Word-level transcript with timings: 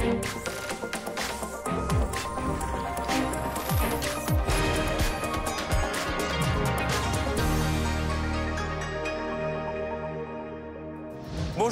Thank 0.00 0.48
you. 0.48 0.59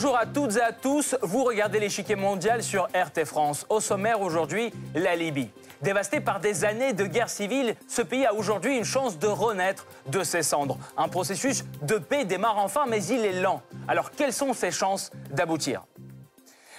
Bonjour 0.01 0.17
à 0.17 0.27
toutes 0.27 0.55
et 0.55 0.63
à 0.63 0.71
tous, 0.71 1.17
vous 1.23 1.43
regardez 1.43 1.81
l'échiquier 1.81 2.15
mondial 2.15 2.63
sur 2.63 2.85
RT 2.95 3.25
France. 3.25 3.67
Au 3.69 3.81
sommaire 3.81 4.21
aujourd'hui, 4.21 4.73
la 4.95 5.17
Libye. 5.17 5.51
Dévasté 5.83 6.21
par 6.21 6.39
des 6.39 6.65
années 6.65 6.93
de 6.93 7.05
guerre 7.05 7.29
civile, 7.29 7.75
ce 7.89 8.03
pays 8.03 8.25
a 8.25 8.33
aujourd'hui 8.33 8.79
une 8.79 8.85
chance 8.85 9.19
de 9.19 9.27
renaître 9.27 9.89
de 10.07 10.23
ses 10.23 10.45
cendres. 10.45 10.79
Un 10.97 11.09
processus 11.09 11.65
de 11.83 11.99
paix 11.99 12.25
démarre 12.25 12.59
enfin, 12.59 12.85
mais 12.87 13.05
il 13.07 13.25
est 13.25 13.41
lent. 13.41 13.61
Alors 13.89 14.13
quelles 14.13 14.33
sont 14.33 14.53
ses 14.53 14.71
chances 14.71 15.11
d'aboutir? 15.33 15.83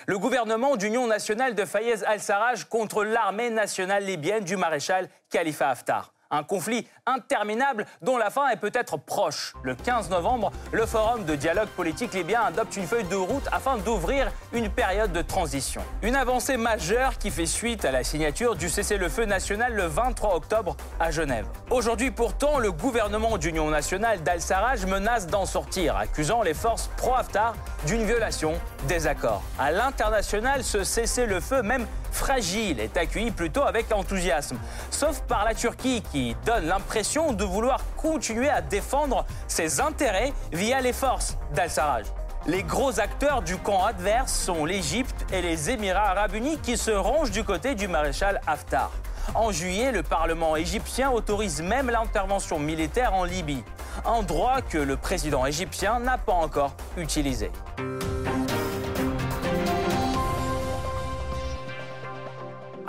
Le 0.05 0.17
gouvernement 0.17 0.77
d'union 0.77 1.05
nationale 1.05 1.55
de 1.55 1.65
Fayez 1.65 2.05
al-Sarraj 2.05 2.69
contre 2.69 3.03
l'armée 3.03 3.49
nationale 3.49 4.05
libyenne 4.05 4.45
du 4.45 4.55
maréchal 4.55 5.09
Khalifa 5.29 5.67
Haftar. 5.67 6.13
Un 6.31 6.43
conflit 6.43 6.87
interminable 7.07 7.87
dont 8.03 8.17
la 8.17 8.29
fin 8.29 8.49
est 8.49 8.57
peut-être 8.57 8.97
proche. 8.97 9.55
Le 9.63 9.73
15 9.73 10.11
novembre, 10.11 10.51
le 10.71 10.85
Forum 10.85 11.25
de 11.25 11.33
dialogue 11.33 11.69
politique 11.69 12.13
libyen 12.13 12.41
adopte 12.41 12.77
une 12.77 12.85
feuille 12.85 13.05
de 13.05 13.15
route 13.15 13.47
afin 13.51 13.77
d'ouvrir 13.77 14.31
une 14.53 14.69
période 14.69 15.11
de 15.11 15.23
transition. 15.23 15.81
Une 16.03 16.15
avancée 16.15 16.57
majeure 16.57 17.17
qui 17.17 17.31
fait 17.31 17.47
suite 17.47 17.83
à 17.83 17.91
la 17.91 18.03
signature 18.03 18.55
du 18.55 18.69
cessez-le-feu 18.69 19.25
national 19.25 19.73
le 19.73 19.87
23 19.87 20.35
octobre 20.35 20.77
à 20.99 21.09
Genève. 21.09 21.47
Aujourd'hui 21.71 22.11
pourtant, 22.11 22.59
le 22.59 22.71
gouvernement 22.71 23.39
d'union 23.39 23.67
nationale 23.71 24.21
d'Al-Sarraj 24.21 24.85
menace 24.85 25.25
d'en 25.25 25.47
sortir, 25.47 25.97
accusant 25.97 26.43
les 26.43 26.53
forces 26.53 26.91
pro-Haftar 26.97 27.55
d'une 27.87 28.05
violation 28.05 28.53
des 28.87 29.07
accords. 29.07 29.41
À 29.57 29.71
l'international, 29.71 30.63
ce 30.63 30.83
cessez-le-feu, 30.83 31.63
même 31.63 31.87
fragile, 32.11 32.79
est 32.79 32.97
accueilli 32.97 33.31
plutôt 33.31 33.63
avec 33.63 33.91
enthousiasme. 33.91 34.57
Sauf 34.91 35.21
par 35.21 35.45
la 35.45 35.53
Turquie 35.53 36.01
qui 36.11 36.35
donne 36.45 36.65
l'impression 36.65 37.33
de 37.33 37.43
vouloir 37.43 37.81
continuer 37.97 38.49
à 38.49 38.61
défendre 38.61 39.25
ses 39.47 39.81
intérêts 39.81 40.33
via 40.51 40.81
les 40.81 40.93
forces 40.93 41.37
d'Al-Sarraj. 41.53 42.05
Les 42.47 42.63
gros 42.63 42.99
acteurs 42.99 43.41
du 43.41 43.57
camp 43.57 43.83
adverse 43.83 44.33
sont 44.33 44.65
l'Égypte 44.65 45.25
et 45.33 45.41
les 45.41 45.69
Émirats 45.69 46.11
arabes 46.11 46.35
unis 46.35 46.57
qui 46.57 46.77
se 46.77 46.91
rangent 46.91 47.31
du 47.31 47.43
côté 47.43 47.75
du 47.75 47.87
maréchal 47.87 48.39
Haftar. 48.47 48.91
En 49.35 49.51
juillet, 49.51 49.91
le 49.91 50.03
Parlement 50.03 50.55
égyptien 50.55 51.11
autorise 51.11 51.61
même 51.61 51.89
l'intervention 51.89 52.57
militaire 52.57 53.13
en 53.13 53.25
Libye, 53.25 53.63
un 54.05 54.23
droit 54.23 54.61
que 54.61 54.77
le 54.77 54.97
président 54.97 55.45
égyptien 55.45 55.99
n'a 55.99 56.17
pas 56.17 56.33
encore 56.33 56.73
utilisé. 56.97 57.51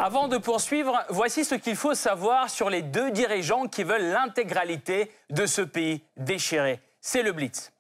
Avant 0.03 0.29
de 0.29 0.39
poursuivre, 0.39 0.99
voici 1.11 1.45
ce 1.45 1.55
qu'il 1.55 1.77
faut 1.77 1.93
savoir 1.93 2.49
sur 2.49 2.71
les 2.71 2.81
deux 2.81 3.11
dirigeants 3.11 3.67
qui 3.67 3.85
veulent 3.85 4.13
l'intégralité 4.13 5.13
de 5.29 5.45
ce 5.45 5.61
pays 5.61 6.03
déchiré. 6.17 6.81
C'est 7.03 7.23
le 7.23 7.33
Blitz. 7.33 7.71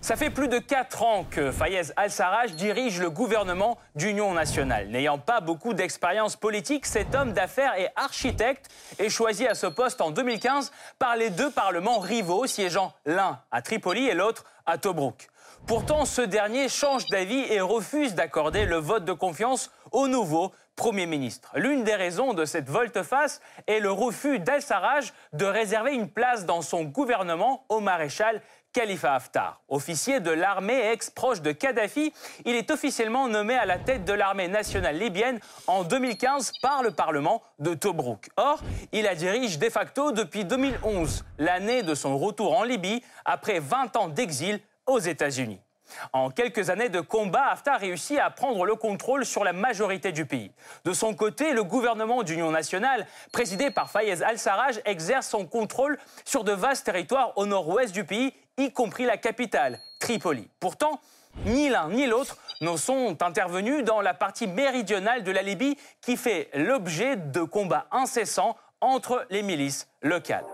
Ça 0.00 0.16
fait 0.16 0.30
plus 0.30 0.48
de 0.48 0.58
quatre 0.58 1.04
ans 1.04 1.24
que 1.30 1.52
Fayez 1.52 1.82
al-Sarraj 1.94 2.56
dirige 2.56 2.98
le 2.98 3.08
gouvernement 3.08 3.78
d'Union 3.94 4.34
nationale. 4.34 4.88
N'ayant 4.88 5.18
pas 5.18 5.40
beaucoup 5.40 5.72
d'expérience 5.72 6.34
politique, 6.34 6.86
cet 6.86 7.14
homme 7.14 7.34
d'affaires 7.34 7.78
et 7.78 7.86
architecte 7.94 8.66
est 8.98 9.08
choisi 9.08 9.46
à 9.46 9.54
ce 9.54 9.68
poste 9.68 10.00
en 10.00 10.10
2015 10.10 10.72
par 10.98 11.14
les 11.14 11.30
deux 11.30 11.52
parlements 11.52 12.00
rivaux 12.00 12.48
siégeant 12.48 12.92
l'un 13.06 13.38
à 13.52 13.62
Tripoli 13.62 14.08
et 14.08 14.14
l'autre 14.14 14.44
à 14.66 14.76
Tobruk. 14.76 15.28
Pourtant, 15.66 16.04
ce 16.04 16.22
dernier 16.22 16.68
change 16.68 17.06
d'avis 17.06 17.44
et 17.52 17.60
refuse 17.60 18.14
d'accorder 18.14 18.64
le 18.64 18.76
vote 18.76 19.04
de 19.04 19.12
confiance 19.12 19.70
au 19.92 20.08
nouveau 20.08 20.52
Premier 20.76 21.06
ministre. 21.06 21.52
L'une 21.56 21.84
des 21.84 21.94
raisons 21.94 22.32
de 22.32 22.44
cette 22.44 22.68
volte-face 22.68 23.40
est 23.66 23.80
le 23.80 23.90
refus 23.90 24.38
d'Al-Sarraj 24.38 25.12
de 25.34 25.44
réserver 25.44 25.92
une 25.92 26.08
place 26.08 26.46
dans 26.46 26.62
son 26.62 26.84
gouvernement 26.84 27.64
au 27.68 27.80
maréchal 27.80 28.40
Khalifa 28.72 29.14
Haftar. 29.14 29.60
Officier 29.68 30.20
de 30.20 30.30
l'armée 30.30 30.92
ex-proche 30.92 31.42
de 31.42 31.52
Kadhafi, 31.52 32.12
il 32.44 32.54
est 32.54 32.70
officiellement 32.70 33.28
nommé 33.28 33.56
à 33.56 33.66
la 33.66 33.78
tête 33.78 34.04
de 34.04 34.12
l'armée 34.12 34.48
nationale 34.48 34.96
libyenne 34.96 35.40
en 35.66 35.84
2015 35.84 36.52
par 36.62 36.82
le 36.82 36.92
Parlement 36.92 37.42
de 37.58 37.74
Tobruk. 37.74 38.30
Or, 38.36 38.60
il 38.92 39.02
la 39.02 39.14
dirige 39.14 39.58
de 39.58 39.68
facto 39.68 40.12
depuis 40.12 40.44
2011, 40.44 41.24
l'année 41.38 41.82
de 41.82 41.94
son 41.94 42.16
retour 42.16 42.56
en 42.56 42.62
Libye 42.62 43.02
après 43.24 43.58
20 43.58 43.96
ans 43.96 44.08
d'exil 44.08 44.60
aux 44.86 44.98
États-Unis. 44.98 45.60
En 46.12 46.30
quelques 46.30 46.70
années 46.70 46.88
de 46.88 47.00
combat, 47.00 47.48
Haftar 47.50 47.80
réussit 47.80 48.18
à 48.18 48.30
prendre 48.30 48.64
le 48.64 48.74
contrôle 48.74 49.24
sur 49.24 49.44
la 49.44 49.52
majorité 49.52 50.12
du 50.12 50.26
pays. 50.26 50.52
De 50.84 50.92
son 50.92 51.14
côté, 51.14 51.52
le 51.52 51.64
gouvernement 51.64 52.22
d'union 52.22 52.50
nationale, 52.50 53.06
présidé 53.32 53.70
par 53.70 53.90
Fayez 53.90 54.22
al-Sarraj, 54.22 54.80
exerce 54.84 55.28
son 55.28 55.46
contrôle 55.46 55.98
sur 56.24 56.44
de 56.44 56.52
vastes 56.52 56.86
territoires 56.86 57.32
au 57.36 57.46
nord-ouest 57.46 57.92
du 57.92 58.04
pays, 58.04 58.32
y 58.56 58.72
compris 58.72 59.04
la 59.04 59.16
capitale, 59.16 59.80
Tripoli. 59.98 60.48
Pourtant, 60.60 61.00
ni 61.46 61.68
l'un 61.68 61.88
ni 61.88 62.06
l'autre 62.06 62.36
ne 62.60 62.76
sont 62.76 63.22
intervenus 63.22 63.84
dans 63.84 64.00
la 64.00 64.14
partie 64.14 64.46
méridionale 64.46 65.22
de 65.22 65.30
la 65.30 65.42
Libye 65.42 65.76
qui 66.00 66.16
fait 66.16 66.50
l'objet 66.54 67.16
de 67.16 67.42
combats 67.42 67.86
incessants 67.90 68.56
entre 68.80 69.26
les 69.30 69.42
milices 69.42 69.88
locales. 70.02 70.44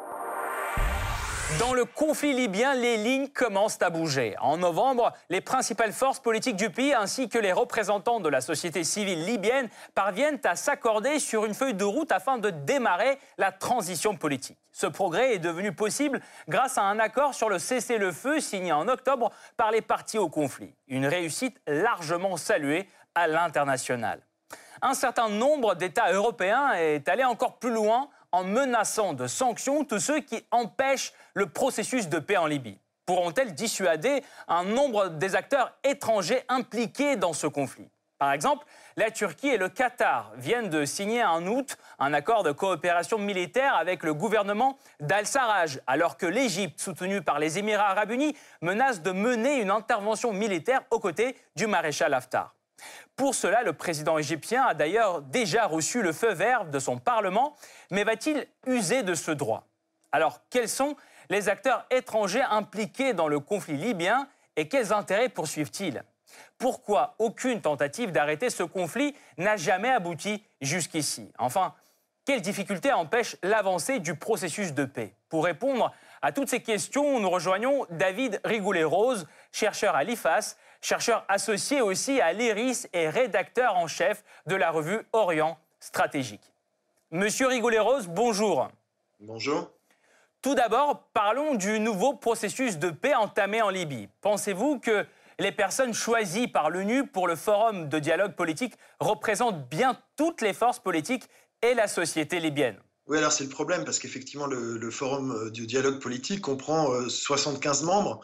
Dans 1.61 1.75
le 1.75 1.84
conflit 1.84 2.33
libyen, 2.33 2.75
les 2.75 2.97
lignes 2.97 3.29
commencent 3.29 3.81
à 3.81 3.89
bouger. 3.89 4.34
En 4.41 4.57
novembre, 4.57 5.12
les 5.31 5.41
principales 5.41 5.93
forces 5.93 6.19
politiques 6.19 6.57
du 6.57 6.71
pays 6.71 6.93
ainsi 6.93 7.29
que 7.29 7.39
les 7.39 7.53
représentants 7.53 8.19
de 8.19 8.29
la 8.29 8.41
société 8.41 8.83
civile 8.83 9.25
libyenne 9.25 9.69
parviennent 9.95 10.41
à 10.43 10.57
s'accorder 10.57 11.21
sur 11.21 11.45
une 11.45 11.55
feuille 11.55 11.75
de 11.75 11.84
route 11.84 12.11
afin 12.11 12.39
de 12.39 12.51
démarrer 12.51 13.21
la 13.39 13.53
transition 13.53 14.17
politique. 14.17 14.59
Ce 14.73 14.89
progrès 14.89 15.34
est 15.34 15.39
devenu 15.39 15.73
possible 15.73 16.21
grâce 16.49 16.79
à 16.79 16.83
un 16.83 16.99
accord 16.99 17.33
sur 17.33 17.49
le 17.49 17.61
cessez-le-feu 17.61 18.41
signé 18.41 18.73
en 18.73 18.89
octobre 18.89 19.31
par 19.57 19.71
les 19.71 19.83
partis 19.83 20.19
au 20.19 20.28
conflit. 20.28 20.75
Une 20.89 21.07
réussite 21.07 21.57
largement 21.69 22.37
saluée 22.37 22.89
à 23.15 23.28
l'international. 23.28 24.21
Un 24.83 24.95
certain 24.95 25.28
nombre 25.28 25.77
d'États 25.77 26.13
européens 26.13 26.73
est 26.73 27.09
allé 27.09 27.23
encore 27.23 27.59
plus 27.59 27.73
loin 27.73 28.11
en 28.36 28.44
menaçant 28.44 29.14
de 29.14 29.26
sanctions 29.26 29.84
tous 29.84 29.98
ceux 29.98 30.20
qui 30.20 30.44
empêchent 30.50 31.14
le 31.32 31.47
processus 31.47 32.08
de 32.08 32.19
paix 32.19 32.36
en 32.36 32.44
Libye 32.44 32.78
Pourront-elles 33.06 33.54
dissuader 33.54 34.22
un 34.47 34.64
nombre 34.64 35.08
des 35.08 35.34
acteurs 35.34 35.72
étrangers 35.84 36.42
impliqués 36.50 37.16
dans 37.16 37.32
ce 37.32 37.47
conflit? 37.47 37.88
Par 38.19 38.32
exemple, 38.32 38.66
la 38.97 39.10
Turquie 39.10 39.48
et 39.48 39.56
le 39.56 39.70
Qatar 39.70 40.32
viennent 40.36 40.69
de 40.69 40.84
signer 40.84 41.24
en 41.24 41.47
août 41.47 41.78
un 41.98 42.12
accord 42.12 42.42
de 42.42 42.52
coopération 42.52 43.19
militaire 43.19 43.74
avec 43.74 44.02
le 44.02 44.12
gouvernement 44.12 44.76
d'Al-Sarraj, 45.00 45.80
alors 45.86 46.18
que 46.18 46.26
l'Égypte, 46.26 46.80
soutenue 46.80 47.22
par 47.22 47.38
les 47.38 47.58
Émirats 47.58 47.91
arabes 47.91 48.10
unis, 48.10 48.36
menace 48.60 49.00
de 49.00 49.12
mener 49.12 49.60
une 49.62 49.70
intervention 49.70 50.34
militaire 50.34 50.82
aux 50.91 51.00
côtés 51.00 51.36
du 51.56 51.66
maréchal 51.66 52.12
Haftar. 52.12 52.56
Pour 53.16 53.34
cela, 53.34 53.62
le 53.62 53.72
président 53.72 54.19
égyptien 54.19 54.64
a 54.64 54.75
d'ailleurs 54.75 55.22
déjà 55.22 55.66
reçu 55.66 56.03
le 56.03 56.12
feu 56.12 56.32
vert 56.32 56.66
de 56.66 56.78
son 56.78 56.98
Parlement, 56.98 57.56
mais 57.91 58.04
va-t-il 58.04 58.47
user 58.66 59.03
de 59.03 59.14
ce 59.14 59.31
droit? 59.31 59.66
Alors, 60.12 60.41
quels 60.50 60.69
sont 60.69 60.97
les 61.31 61.48
acteurs 61.48 61.86
étrangers 61.91 62.42
impliqués 62.42 63.15
dans 63.15 63.28
le 63.28 63.41
conflit 63.41 63.76
libyen 63.76 64.28
et 64.56 64.69
quels 64.69 64.92
intérêts 64.92 65.28
poursuivent-ils? 65.28 66.03
Pourquoi 66.59 67.15
aucune 67.19 67.60
tentative 67.60 68.12
d'arrêter 68.12 68.50
ce 68.50 68.62
conflit 68.62 69.15
n'a 69.38 69.56
jamais 69.56 69.91
abouti 69.91 70.42
jusqu'ici? 70.60 71.32
Enfin, 71.38 71.75
quelles 72.25 72.42
difficultés 72.42 72.92
empêchent 72.92 73.36
l'avancée 73.42 74.00
du 74.00 74.15
processus 74.15 74.72
de 74.72 74.84
paix? 74.84 75.15
Pour 75.28 75.44
répondre 75.44 75.92
à 76.22 76.32
toutes 76.32 76.48
ces 76.48 76.60
questions, 76.60 77.20
nous 77.20 77.31
rejoignons 77.31 77.86
David 77.91 78.41
Rigoulet-Rose, 78.44 79.26
chercheur 79.53 79.94
à 79.94 80.03
l'IFAS, 80.03 80.56
chercheur 80.81 81.25
associé 81.28 81.80
aussi 81.80 82.21
à 82.21 82.33
l'IRIS 82.33 82.89
et 82.92 83.09
rédacteur 83.09 83.77
en 83.77 83.86
chef 83.86 84.24
de 84.47 84.54
la 84.54 84.71
revue 84.71 85.01
Orient 85.12 85.59
Stratégique. 85.80 86.53
Monsieur 87.10 87.47
Rigoulet-Rose, 87.47 88.09
bonjour. 88.09 88.68
Bonjour. 89.21 89.71
Tout 90.42 90.54
d'abord, 90.54 91.09
parlons 91.12 91.54
du 91.54 91.80
nouveau 91.80 92.15
processus 92.15 92.78
de 92.78 92.91
paix 92.91 93.15
entamé 93.15 93.62
en 93.62 93.71
Libye. 93.71 94.09
Pensez-vous 94.21 94.78
que 94.78 95.06
les 95.39 95.53
personnes 95.53 95.95
choisies 95.95 96.48
par 96.48 96.71
l'ONU 96.71 97.06
pour 97.06 97.27
le 97.27 97.36
forum 97.36 97.89
de 97.89 97.98
dialogue 97.98 98.34
politique 98.34 98.74
représentent 99.01 99.68
bien 99.68 99.98
toutes 100.16 100.41
les 100.42 100.53
forces 100.53 100.78
politiques 100.78 101.28
et 101.62 101.74
la 101.74 101.89
société 101.89 102.41
libyenne? 102.41 102.77
Oui, 103.06 103.18
alors 103.18 103.33
c'est 103.33 103.45
le 103.45 103.51
problème, 103.51 103.84
parce 103.84 103.98
qu'effectivement, 103.98 104.47
le, 104.47 104.91
forum 104.91 105.30
euh, 105.30 105.51
du 105.51 105.66
dialogue 105.66 106.01
politique 106.01 106.41
comprend 106.41 107.09
75 107.09 107.83
euh, 107.83 107.86
membres, 107.86 108.21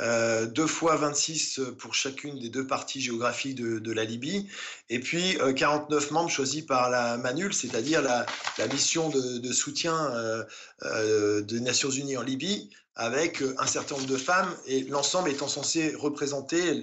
euh, 0.00 0.46
deux 0.46 0.66
fois 0.66 0.96
26 0.96 1.60
pour 1.78 1.94
chacune 1.94 2.38
des 2.38 2.48
deux 2.48 2.66
parties 2.66 3.00
géographiques 3.00 3.56
de, 3.56 3.92
la 3.92 4.04
Libye, 4.04 4.48
et 4.88 5.00
puis 5.00 5.36
49 5.56 6.10
membres 6.10 6.30
choisis 6.30 6.62
par 6.62 6.90
la 6.90 7.16
MANUL, 7.16 7.52
c'est-à-dire 7.52 8.02
la, 8.02 8.26
mission 8.72 9.08
de, 9.08 9.52
soutien 9.52 10.12
des 10.82 11.60
Nations 11.60 11.90
Unies 11.90 12.16
en 12.16 12.22
Libye, 12.22 12.70
avec 12.96 13.42
un 13.58 13.66
certain 13.66 13.96
nombre 13.96 14.08
de 14.08 14.16
femmes, 14.16 14.54
et 14.66 14.82
l'ensemble 14.84 15.30
étant 15.30 15.48
censé 15.48 15.94
représenter 15.94 16.74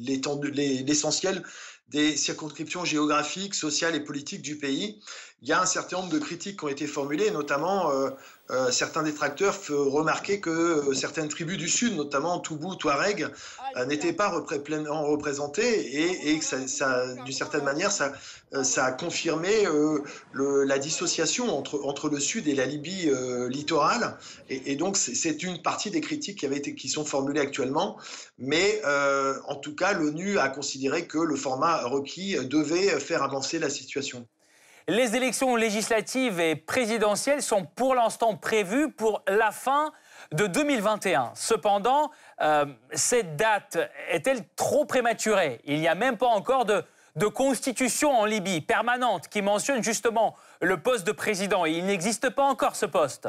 l'essentiel 0.00 1.42
des 1.90 2.16
circonscriptions 2.16 2.84
géographiques, 2.84 3.54
sociales 3.54 3.94
et 3.94 4.00
politiques 4.00 4.42
du 4.42 4.56
pays. 4.56 5.00
Il 5.42 5.48
y 5.48 5.52
a 5.52 5.60
un 5.60 5.66
certain 5.66 5.98
nombre 5.98 6.10
de 6.10 6.18
critiques 6.18 6.58
qui 6.58 6.64
ont 6.66 6.68
été 6.68 6.86
formulées, 6.86 7.30
notamment 7.30 7.90
euh, 7.92 8.10
euh, 8.50 8.70
certains 8.70 9.02
détracteurs 9.02 9.58
remarquaient 9.70 10.38
que 10.38 10.50
euh, 10.50 10.92
certaines 10.92 11.28
tribus 11.28 11.56
du 11.56 11.68
Sud, 11.68 11.96
notamment 11.96 12.40
Toubou, 12.40 12.74
Touareg, 12.74 13.26
n'étaient 13.86 14.12
pas 14.12 14.38
pleinement 14.62 15.04
représentées 15.04 16.28
et, 16.28 16.38
que 16.38 16.44
ça, 16.44 17.14
d'une 17.24 17.32
certaine 17.32 17.62
manière, 17.62 17.92
ça, 17.92 18.12
ça 18.64 18.86
a 18.86 18.92
confirmé 18.92 19.48
la 20.34 20.78
dissociation 20.78 21.56
entre, 21.56 21.80
entre 21.84 22.08
le 22.08 22.18
Sud 22.18 22.48
et 22.48 22.54
la 22.54 22.66
Libye 22.66 23.08
littorale. 23.48 24.18
Et, 24.48 24.74
donc, 24.74 24.96
c'est 24.96 25.44
une 25.44 25.62
partie 25.62 25.92
des 25.92 26.00
critiques 26.00 26.40
qui, 26.40 26.46
avaient 26.46 26.56
été, 26.56 26.74
qui 26.74 26.88
sont 26.88 27.04
formulées 27.04 27.40
actuellement. 27.40 27.96
Mais 28.38 28.82
en 29.46 29.54
tout 29.54 29.76
cas, 29.76 29.92
l'ONU 29.92 30.38
a 30.38 30.48
considéré 30.48 31.06
que 31.06 31.18
le 31.18 31.36
format 31.36 31.79
requis 31.84 32.36
devait 32.46 32.98
faire 33.00 33.22
avancer 33.22 33.58
la 33.58 33.70
situation. 33.70 34.26
Les 34.88 35.14
élections 35.14 35.54
législatives 35.56 36.40
et 36.40 36.56
présidentielles 36.56 37.42
sont 37.42 37.64
pour 37.64 37.94
l'instant 37.94 38.36
prévues 38.36 38.90
pour 38.90 39.22
la 39.28 39.52
fin 39.52 39.92
de 40.32 40.46
2021. 40.46 41.32
Cependant, 41.34 42.10
euh, 42.40 42.64
cette 42.92 43.36
date 43.36 43.78
est-elle 44.08 44.42
trop 44.56 44.84
prématurée? 44.84 45.60
Il 45.64 45.78
n'y 45.80 45.88
a 45.88 45.94
même 45.94 46.16
pas 46.16 46.26
encore 46.26 46.64
de, 46.64 46.84
constitution 47.34 48.18
en 48.18 48.24
Libye 48.24 48.62
permanente 48.62 49.28
qui 49.28 49.42
mentionne 49.42 49.84
justement 49.84 50.34
le 50.60 50.82
poste 50.82 51.06
de 51.06 51.12
président. 51.12 51.66
il 51.66 51.84
n'existe 51.84 52.30
pas 52.30 52.44
encore 52.44 52.74
ce 52.74 52.86
poste. 52.86 53.28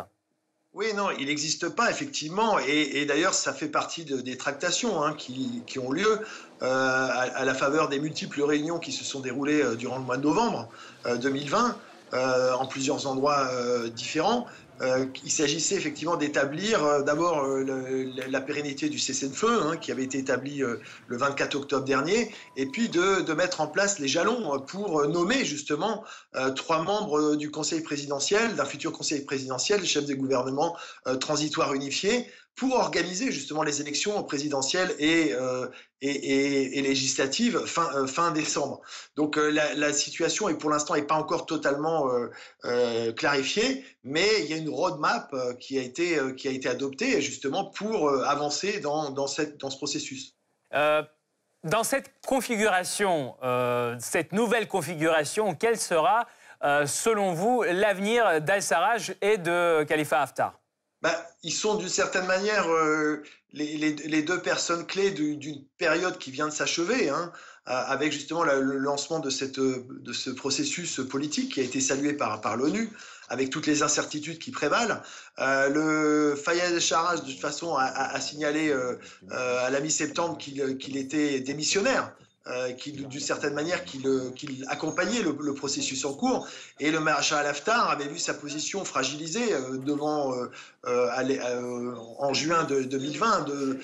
Oui, 0.74 0.94
non, 0.96 1.12
il 1.20 1.26
n'existe 1.26 1.68
pas, 1.68 1.92
effectivement. 1.92 2.58
Et, 2.60 3.06
d'ailleurs, 3.06 3.34
ça 3.34 3.52
fait 3.52 3.68
partie 3.68 4.06
des 4.06 4.38
tractations 4.38 5.04
hein, 5.04 5.14
qui, 5.14 5.62
ont 5.80 5.92
lieu 5.92 6.22
euh, 6.62 6.66
à, 6.66 7.44
la 7.44 7.54
faveur 7.54 7.90
des 7.90 8.00
multiples 8.00 8.42
réunions 8.42 8.80
qui 8.80 8.94
se 8.94 9.04
sont 9.04 9.20
déroulées 9.20 9.62
euh, 9.62 9.76
durant 9.76 9.98
le 9.98 10.06
mois 10.06 10.16
de 10.16 10.24
novembre 10.24 10.70
2020 11.06 11.68
euh, 11.68 11.72
en 12.14 12.66
plusieurs 12.66 13.08
endroits 13.08 13.50
différents. 13.96 14.48
Euh, 14.82 15.06
il 15.24 15.32
s'agissait 15.32 15.76
effectivement 15.76 16.16
d'établir 16.16 16.84
euh, 16.84 17.02
d'abord 17.04 17.44
euh, 17.44 18.12
la 18.28 18.42
pérennité 18.42 18.90
du 18.90 18.98
cessez-le-feu, 18.98 19.62
hein, 19.64 19.78
qui 19.78 19.92
avait 19.92 20.04
été 20.04 20.18
établi 20.18 20.64
le 21.08 21.18
24 21.18 21.56
octobre 21.56 21.86
dernier, 21.86 22.34
et 22.58 22.66
puis 22.66 22.90
de, 22.90 23.32
mettre 23.34 23.62
en 23.62 23.68
place 23.68 24.00
les 24.00 24.08
jalons 24.08 24.60
pour 24.68 25.08
nommer 25.08 25.46
justement 25.46 26.04
trois 26.56 26.84
membres 26.84 27.36
du 27.36 27.50
Conseil 27.50 27.82
présidentiel, 27.82 28.56
d'un 28.56 28.66
futur 28.66 28.92
Conseil 28.92 29.22
présidentiel, 29.22 29.86
chef 29.86 30.06
des 30.06 30.16
gouvernements 30.16 30.76
transitoires 31.20 31.74
unifiés, 31.74 32.28
pour 32.56 32.76
organiser 32.76 33.32
justement 33.32 33.64
les 33.64 33.82
élections 33.82 34.22
présidentielles 34.24 34.94
et, 35.00 35.34
euh, 35.34 35.68
législatives 36.02 37.60
fin, 37.66 37.90
euh, 37.96 38.08
fin, 38.08 38.32
décembre. 38.32 38.82
Donc 39.16 39.38
euh, 39.38 39.50
la, 39.50 39.94
situation 39.94 40.54
pour 40.56 40.70
l'instant 40.70 40.96
n'est 40.96 41.04
pas 41.04 41.16
encore 41.16 41.46
totalement 41.46 42.10
clarifiée, 43.16 43.86
mais 44.04 44.28
il 44.42 44.46
y 44.46 44.54
a 44.54 44.58
une 44.58 44.70
roadmap 44.70 45.34
qui 45.60 45.80
a 45.80 45.82
été, 45.82 46.20
adoptée 46.68 47.22
justement 47.22 47.66
pour 47.66 48.10
avancer 48.10 48.80
dans 48.80 49.28
ce 49.28 49.78
processus. 49.78 50.36
dans 50.72 51.84
cette 51.84 52.12
configuration, 52.26 53.36
cette 54.00 54.34
nouvelle 54.34 54.68
configuration, 54.68 55.56
quel 55.56 55.80
sera, 55.80 56.28
selon 56.86 57.34
vous, 57.34 57.64
l'avenir 57.64 58.42
d'Al-Sarraj 58.42 59.16
et 59.22 59.38
de 59.38 59.84
Khalifa 59.84 60.22
Haftar? 60.22 60.61
Bah, 61.02 61.28
ils 61.44 61.54
sont 61.54 61.76
d'une 61.76 61.90
certaine 61.90 62.26
manière 62.26 62.70
euh, 62.70 63.24
les, 63.54 63.78
les, 63.78 63.94
les, 63.94 64.22
deux 64.22 64.42
personnes 64.42 64.86
clés 64.86 65.12
d'une 65.12 65.66
période 65.78 66.18
qui 66.18 66.32
vient 66.32 66.48
de 66.48 66.54
s'achever, 66.54 67.10
hein, 67.10 67.32
avec 67.66 68.12
justement 68.12 68.44
le 68.44 68.78
lancement 68.78 69.20
de, 69.20 69.30
cette, 69.30 69.60
de 69.60 70.14
ce 70.14 70.30
processus 70.30 71.00
politique 71.10 71.54
qui 71.54 71.60
a 71.60 71.64
été 71.64 71.80
salué 71.80 72.14
par, 72.14 72.42
par 72.42 72.56
l'ONU, 72.58 72.90
avec 73.32 73.50
toutes 73.50 73.66
les 73.66 73.82
incertitudes 73.82 74.40
qui 74.40 74.52
prévalent. 74.52 75.02
Euh, 75.40 75.70
le 75.70 76.36
Fayez 76.36 76.80
Charras, 76.82 77.16
de 77.16 77.32
toute 77.32 77.40
façon, 77.40 77.76
a, 77.76 77.86
a, 77.86 78.20
signalé 78.20 78.70
euh, 78.70 78.96
euh, 79.32 79.66
à 79.66 79.70
la 79.70 79.80
mi-septembre 79.80 80.38
qu'il 80.38 80.98
était 80.98 81.40
démissionnaire. 81.40 82.14
Euh, 82.48 82.72
qui, 82.72 82.92
d'une 82.92 83.20
certaine 83.20 83.54
manière, 83.54 83.86
qu'il 83.86 84.66
accompagnait 84.68 85.22
le, 85.22 85.54
processus 85.54 86.06
en 86.06 86.14
cours. 86.16 86.48
Et 86.80 86.90
le 86.90 87.00
maréchal 87.00 87.46
Haftar 87.46 87.92
avait 87.92 88.08
vu 88.08 88.18
sa 88.18 88.34
position 88.34 88.84
fragilisée 88.84 89.54
euh, 89.54 89.78
devant, 89.78 90.34
euh, 90.88 91.96
en 92.18 92.34
juin 92.34 92.64
de, 92.64 92.82
2020, 92.82 93.42
de, 93.42 93.80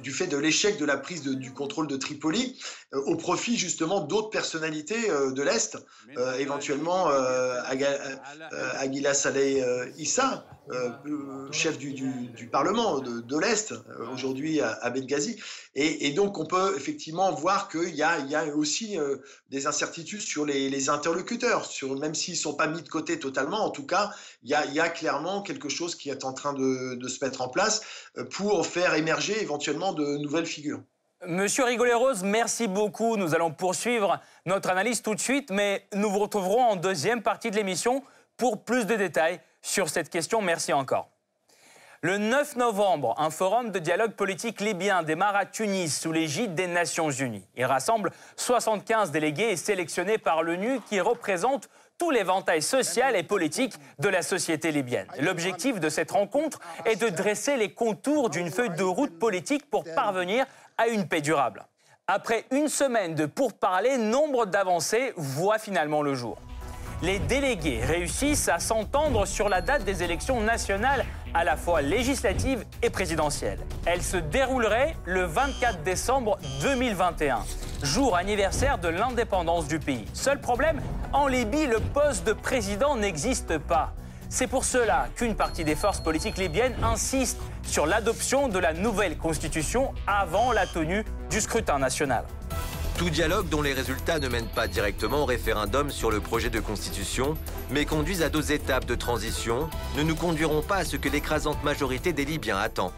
du 0.00 0.12
fait 0.12 0.26
de 0.26 0.38
l'échec 0.38 0.78
de 0.78 0.86
la 0.86 0.96
prise 0.96 1.24
du 1.24 1.52
contrôle 1.52 1.86
de 1.86 1.96
Tripoli, 1.96 2.58
au 2.94 3.16
profit 3.16 3.56
justement 3.56 4.00
d'autres 4.00 4.30
personnalités 4.30 5.08
de 5.08 5.42
l'Est, 5.42 5.78
éventuellement 6.38 7.08
Aguila 8.78 9.14
Saleh 9.14 9.64
Issa, 9.98 10.46
chef 11.50 11.78
du, 11.78 12.48
Parlement 12.50 13.00
de, 13.00 13.38
l'Est, 13.38 13.74
aujourd'hui 14.12 14.60
à, 14.60 14.90
Benghazi. 14.90 15.36
Et, 15.74 16.06
et, 16.06 16.12
donc 16.12 16.38
on 16.38 16.46
peut 16.46 16.74
effectivement 16.76 17.32
voir 17.32 17.68
qu'il 17.68 17.94
y 17.94 18.02
a, 18.02 18.18
il 18.20 18.30
y 18.30 18.34
a 18.34 18.46
aussi 18.54 18.98
euh, 18.98 19.16
des 19.50 19.66
incertitudes 19.66 20.20
sur 20.20 20.44
les, 20.44 20.88
interlocuteurs, 20.88 21.64
sur, 21.64 21.98
même 21.98 22.14
s'ils 22.14 22.34
ne 22.34 22.38
sont 22.38 22.54
pas 22.54 22.66
mis 22.66 22.82
de 22.82 22.88
côté 22.88 23.18
totalement, 23.18 23.64
en 23.64 23.70
tout 23.70 23.86
cas, 23.86 24.12
il 24.42 24.50
y 24.50 24.54
a, 24.54 24.64
il 24.66 24.74
y 24.74 24.80
a 24.80 24.88
clairement 24.88 25.42
quelque 25.42 25.68
chose 25.68 25.94
qui 25.94 26.10
est 26.10 26.24
en 26.24 26.32
train 26.32 26.52
de, 26.52 26.94
de, 26.94 27.08
se 27.08 27.24
mettre 27.24 27.40
en 27.40 27.48
place 27.48 27.82
euh, 28.18 28.24
pour 28.24 28.66
faire 28.66 28.94
émerger 28.94 29.40
éventuellement 29.40 29.92
de 29.92 30.16
nouvelles 30.18 30.46
figures. 30.46 30.82
Monsieur 31.26 31.64
Rigoleros, 31.64 32.22
merci 32.22 32.66
beaucoup. 32.66 33.16
Nous 33.16 33.34
allons 33.34 33.50
poursuivre 33.50 34.20
notre 34.44 34.70
analyse 34.70 35.00
tout 35.00 35.14
de 35.14 35.20
suite, 35.20 35.50
mais 35.50 35.86
nous 35.94 36.10
vous 36.10 36.18
retrouverons 36.18 36.62
en 36.62 36.76
deuxième 36.76 37.22
partie 37.22 37.50
de 37.50 37.56
l'émission 37.56 38.02
pour 38.36 38.64
plus 38.64 38.84
de 38.86 38.94
détails 38.94 39.40
sur 39.62 39.88
cette 39.88 40.10
question. 40.10 40.42
Merci 40.42 40.72
encore. 40.72 41.08
Le 42.02 42.18
9 42.18 42.56
novembre, 42.56 43.14
un 43.16 43.30
forum 43.30 43.70
de 43.70 43.78
dialogue 43.78 44.12
politique 44.12 44.60
libyen 44.60 45.02
démarre 45.02 45.36
à 45.36 45.46
Tunis 45.46 45.98
sous 45.98 46.12
l'égide 46.12 46.54
des 46.54 46.66
Nations 46.66 47.10
Unies. 47.10 47.46
Il 47.56 47.64
rassemble 47.64 48.10
75 48.36 49.10
délégués 49.10 49.56
sélectionnés 49.56 50.18
par 50.18 50.42
l'ONU 50.42 50.80
qui 50.86 51.00
représentent 51.00 51.70
tout 51.96 52.10
l'éventail 52.10 52.60
social 52.60 53.16
et 53.16 53.22
politique 53.22 53.74
de 54.00 54.08
la 54.08 54.20
société 54.20 54.72
libyenne. 54.72 55.06
L'objectif 55.20 55.80
de 55.80 55.88
cette 55.88 56.10
rencontre 56.10 56.60
est 56.84 56.96
de 56.96 57.08
dresser 57.08 57.56
les 57.56 57.72
contours 57.72 58.30
d'une 58.30 58.50
feuille 58.50 58.76
de 58.76 58.82
route 58.82 59.18
politique 59.18 59.70
pour 59.70 59.84
parvenir 59.94 60.44
à 60.78 60.88
une 60.88 61.08
paix 61.08 61.20
durable. 61.20 61.66
Après 62.06 62.44
une 62.50 62.68
semaine 62.68 63.14
de 63.14 63.26
pourparlers, 63.26 63.98
nombre 63.98 64.46
d'avancées 64.46 65.12
voient 65.16 65.58
finalement 65.58 66.02
le 66.02 66.14
jour 66.14 66.38
les 67.04 67.18
délégués 67.18 67.80
réussissent 67.84 68.48
à 68.48 68.58
s'entendre 68.58 69.26
sur 69.26 69.48
la 69.48 69.60
date 69.60 69.84
des 69.84 70.02
élections 70.02 70.40
nationales 70.40 71.04
à 71.34 71.44
la 71.44 71.56
fois 71.56 71.82
législatives 71.82 72.64
et 72.82 72.88
présidentielles. 72.88 73.58
Elles 73.84 74.02
se 74.02 74.16
dérouleraient 74.16 74.96
le 75.04 75.24
24 75.24 75.82
décembre 75.82 76.38
2021, 76.62 77.40
jour 77.82 78.16
anniversaire 78.16 78.78
de 78.78 78.88
l'indépendance 78.88 79.66
du 79.66 79.78
pays. 79.78 80.06
Seul 80.14 80.40
problème, 80.40 80.80
en 81.12 81.26
Libye, 81.26 81.66
le 81.66 81.80
poste 81.80 82.26
de 82.26 82.32
président 82.32 82.96
n'existe 82.96 83.58
pas. 83.58 83.92
C'est 84.28 84.46
pour 84.46 84.64
cela 84.64 85.08
qu'une 85.16 85.34
partie 85.34 85.64
des 85.64 85.74
forces 85.74 86.00
politiques 86.00 86.38
libyennes 86.38 86.74
insiste 86.82 87.38
sur 87.62 87.86
l'adoption 87.86 88.48
de 88.48 88.58
la 88.58 88.72
nouvelle 88.72 89.16
constitution 89.16 89.92
avant 90.06 90.52
la 90.52 90.66
tenue 90.66 91.04
du 91.30 91.40
scrutin 91.40 91.78
national. 91.78 92.24
Tout 92.96 93.10
dialogue 93.10 93.48
dont 93.48 93.62
les 93.62 93.72
résultats 93.72 94.20
ne 94.20 94.28
mènent 94.28 94.48
pas 94.48 94.68
directement 94.68 95.22
au 95.22 95.24
référendum 95.24 95.90
sur 95.90 96.12
le 96.12 96.20
projet 96.20 96.48
de 96.48 96.60
constitution, 96.60 97.36
mais 97.70 97.84
conduisent 97.86 98.22
à 98.22 98.28
deux 98.28 98.52
étapes 98.52 98.84
de 98.84 98.94
transition, 98.94 99.68
ne 99.96 100.04
nous 100.04 100.14
conduiront 100.14 100.62
pas 100.62 100.76
à 100.76 100.84
ce 100.84 100.96
que 100.96 101.08
l'écrasante 101.08 101.62
majorité 101.64 102.12
des 102.12 102.24
Libyens 102.24 102.58
attend. 102.58 102.92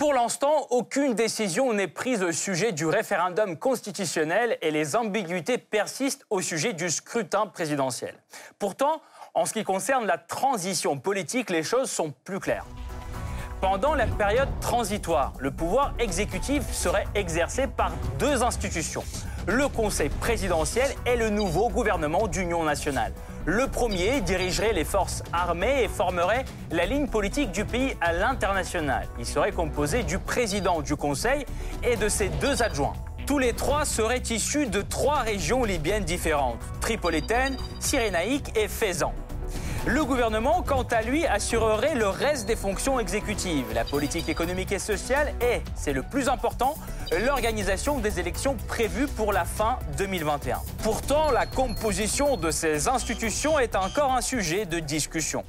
Pour 0.00 0.14
l'instant, 0.14 0.66
aucune 0.70 1.12
décision 1.12 1.74
n'est 1.74 1.86
prise 1.86 2.22
au 2.22 2.32
sujet 2.32 2.72
du 2.72 2.86
référendum 2.86 3.58
constitutionnel 3.58 4.56
et 4.62 4.70
les 4.70 4.96
ambiguïtés 4.96 5.58
persistent 5.58 6.24
au 6.30 6.40
sujet 6.40 6.72
du 6.72 6.88
scrutin 6.88 7.46
présidentiel. 7.46 8.14
Pourtant, 8.58 9.02
en 9.34 9.44
ce 9.44 9.52
qui 9.52 9.62
concerne 9.62 10.06
la 10.06 10.16
transition 10.16 10.96
politique, 10.96 11.50
les 11.50 11.62
choses 11.62 11.90
sont 11.90 12.14
plus 12.24 12.40
claires. 12.40 12.64
Pendant 13.60 13.94
la 13.94 14.06
période 14.06 14.48
transitoire, 14.62 15.34
le 15.38 15.50
pouvoir 15.50 15.92
exécutif 15.98 16.62
serait 16.72 17.04
exercé 17.14 17.66
par 17.66 17.92
deux 18.18 18.42
institutions, 18.42 19.04
le 19.46 19.68
Conseil 19.68 20.08
présidentiel 20.08 20.88
et 21.04 21.16
le 21.16 21.28
nouveau 21.28 21.68
gouvernement 21.68 22.26
d'union 22.26 22.64
nationale. 22.64 23.12
Le 23.46 23.66
premier 23.68 24.20
dirigerait 24.20 24.74
les 24.74 24.84
forces 24.84 25.22
armées 25.32 25.84
et 25.84 25.88
formerait 25.88 26.44
la 26.70 26.84
ligne 26.84 27.06
politique 27.06 27.52
du 27.52 27.64
pays 27.64 27.96
à 28.02 28.12
l'international. 28.12 29.08
Il 29.18 29.24
serait 29.24 29.52
composé 29.52 30.02
du 30.02 30.18
président 30.18 30.82
du 30.82 30.94
Conseil 30.94 31.46
et 31.82 31.96
de 31.96 32.08
ses 32.10 32.28
deux 32.28 32.62
adjoints. 32.62 32.92
Tous 33.26 33.38
les 33.38 33.54
trois 33.54 33.86
seraient 33.86 34.22
issus 34.30 34.66
de 34.66 34.82
trois 34.82 35.20
régions 35.20 35.64
libyennes 35.64 36.04
différentes, 36.04 36.58
Tripolitaine, 36.80 37.56
Cyrénaïque 37.78 38.52
et 38.58 38.68
Fezzan. 38.68 39.14
Le 39.86 40.04
gouvernement, 40.04 40.60
quant 40.60 40.82
à 40.82 41.00
lui, 41.00 41.24
assurerait 41.26 41.94
le 41.94 42.06
reste 42.06 42.46
des 42.46 42.54
fonctions 42.54 43.00
exécutives, 43.00 43.64
la 43.72 43.86
politique 43.86 44.28
économique 44.28 44.72
et 44.72 44.78
sociale 44.78 45.32
et, 45.40 45.62
c'est 45.74 45.94
le 45.94 46.02
plus 46.02 46.28
important, 46.28 46.74
l'organisation 47.24 47.98
des 47.98 48.20
élections 48.20 48.56
prévues 48.68 49.06
pour 49.06 49.32
la 49.32 49.46
fin 49.46 49.78
2021. 49.96 50.58
Pourtant, 50.82 51.30
la 51.30 51.46
composition 51.46 52.36
de 52.36 52.50
ces 52.50 52.88
institutions 52.88 53.58
est 53.58 53.74
encore 53.74 54.12
un 54.12 54.20
sujet 54.20 54.66
de 54.66 54.80
discussion. 54.80 55.44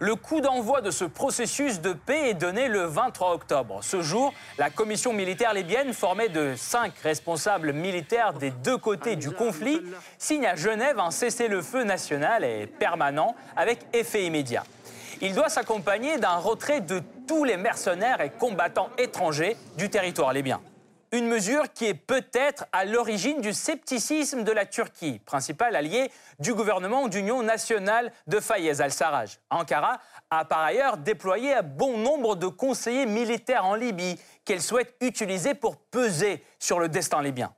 Le 0.00 0.16
coup 0.16 0.40
d'envoi 0.40 0.80
de 0.80 0.90
ce 0.90 1.04
processus 1.04 1.80
de 1.80 1.92
paix 1.92 2.30
est 2.30 2.34
donné 2.34 2.68
le 2.68 2.84
23 2.84 3.32
octobre. 3.32 3.78
Ce 3.82 4.02
jour, 4.02 4.34
la 4.58 4.68
commission 4.68 5.12
militaire 5.12 5.54
libyenne, 5.54 5.92
formée 5.92 6.28
de 6.28 6.54
cinq 6.56 6.98
responsables 6.98 7.72
militaires 7.72 8.32
des 8.34 8.50
deux 8.50 8.76
côtés 8.76 9.14
du 9.14 9.30
conflit, 9.30 9.80
signe 10.18 10.46
à 10.46 10.56
Genève 10.56 10.98
un 10.98 11.12
cessez-le-feu 11.12 11.84
national 11.84 12.44
et 12.44 12.66
permanent 12.66 13.36
avec 13.56 13.86
effet 13.92 14.24
immédiat. 14.24 14.64
Il 15.20 15.32
doit 15.32 15.48
s'accompagner 15.48 16.18
d'un 16.18 16.36
retrait 16.36 16.80
de 16.80 17.00
tous 17.28 17.44
les 17.44 17.56
mercenaires 17.56 18.20
et 18.20 18.30
combattants 18.30 18.90
étrangers 18.98 19.56
du 19.78 19.90
territoire 19.90 20.32
libyen. 20.32 20.60
Une 21.14 21.28
mesure 21.28 21.72
qui 21.72 21.84
est 21.84 21.94
peut-être 21.94 22.66
à 22.72 22.84
l'origine 22.84 23.40
du 23.40 23.52
scepticisme 23.52 24.42
de 24.42 24.50
la 24.50 24.66
Turquie, 24.66 25.20
principal 25.24 25.76
allié 25.76 26.10
du 26.40 26.54
gouvernement 26.54 27.06
d'union 27.06 27.40
nationale 27.44 28.10
de 28.26 28.40
Fayez 28.40 28.80
al-Sarraj. 28.80 29.38
Ankara 29.48 30.00
a 30.30 30.44
par 30.44 30.58
ailleurs 30.58 30.96
déployé 30.96 31.54
un 31.54 31.62
bon 31.62 31.98
nombre 31.98 32.34
de 32.34 32.48
conseillers 32.48 33.06
militaires 33.06 33.64
en 33.64 33.76
Libye 33.76 34.18
qu'elle 34.44 34.60
souhaite 34.60 34.96
utiliser 35.00 35.54
pour 35.54 35.76
peser 35.76 36.42
sur 36.58 36.80
le 36.80 36.88
destin 36.88 37.22
libyen. 37.22 37.52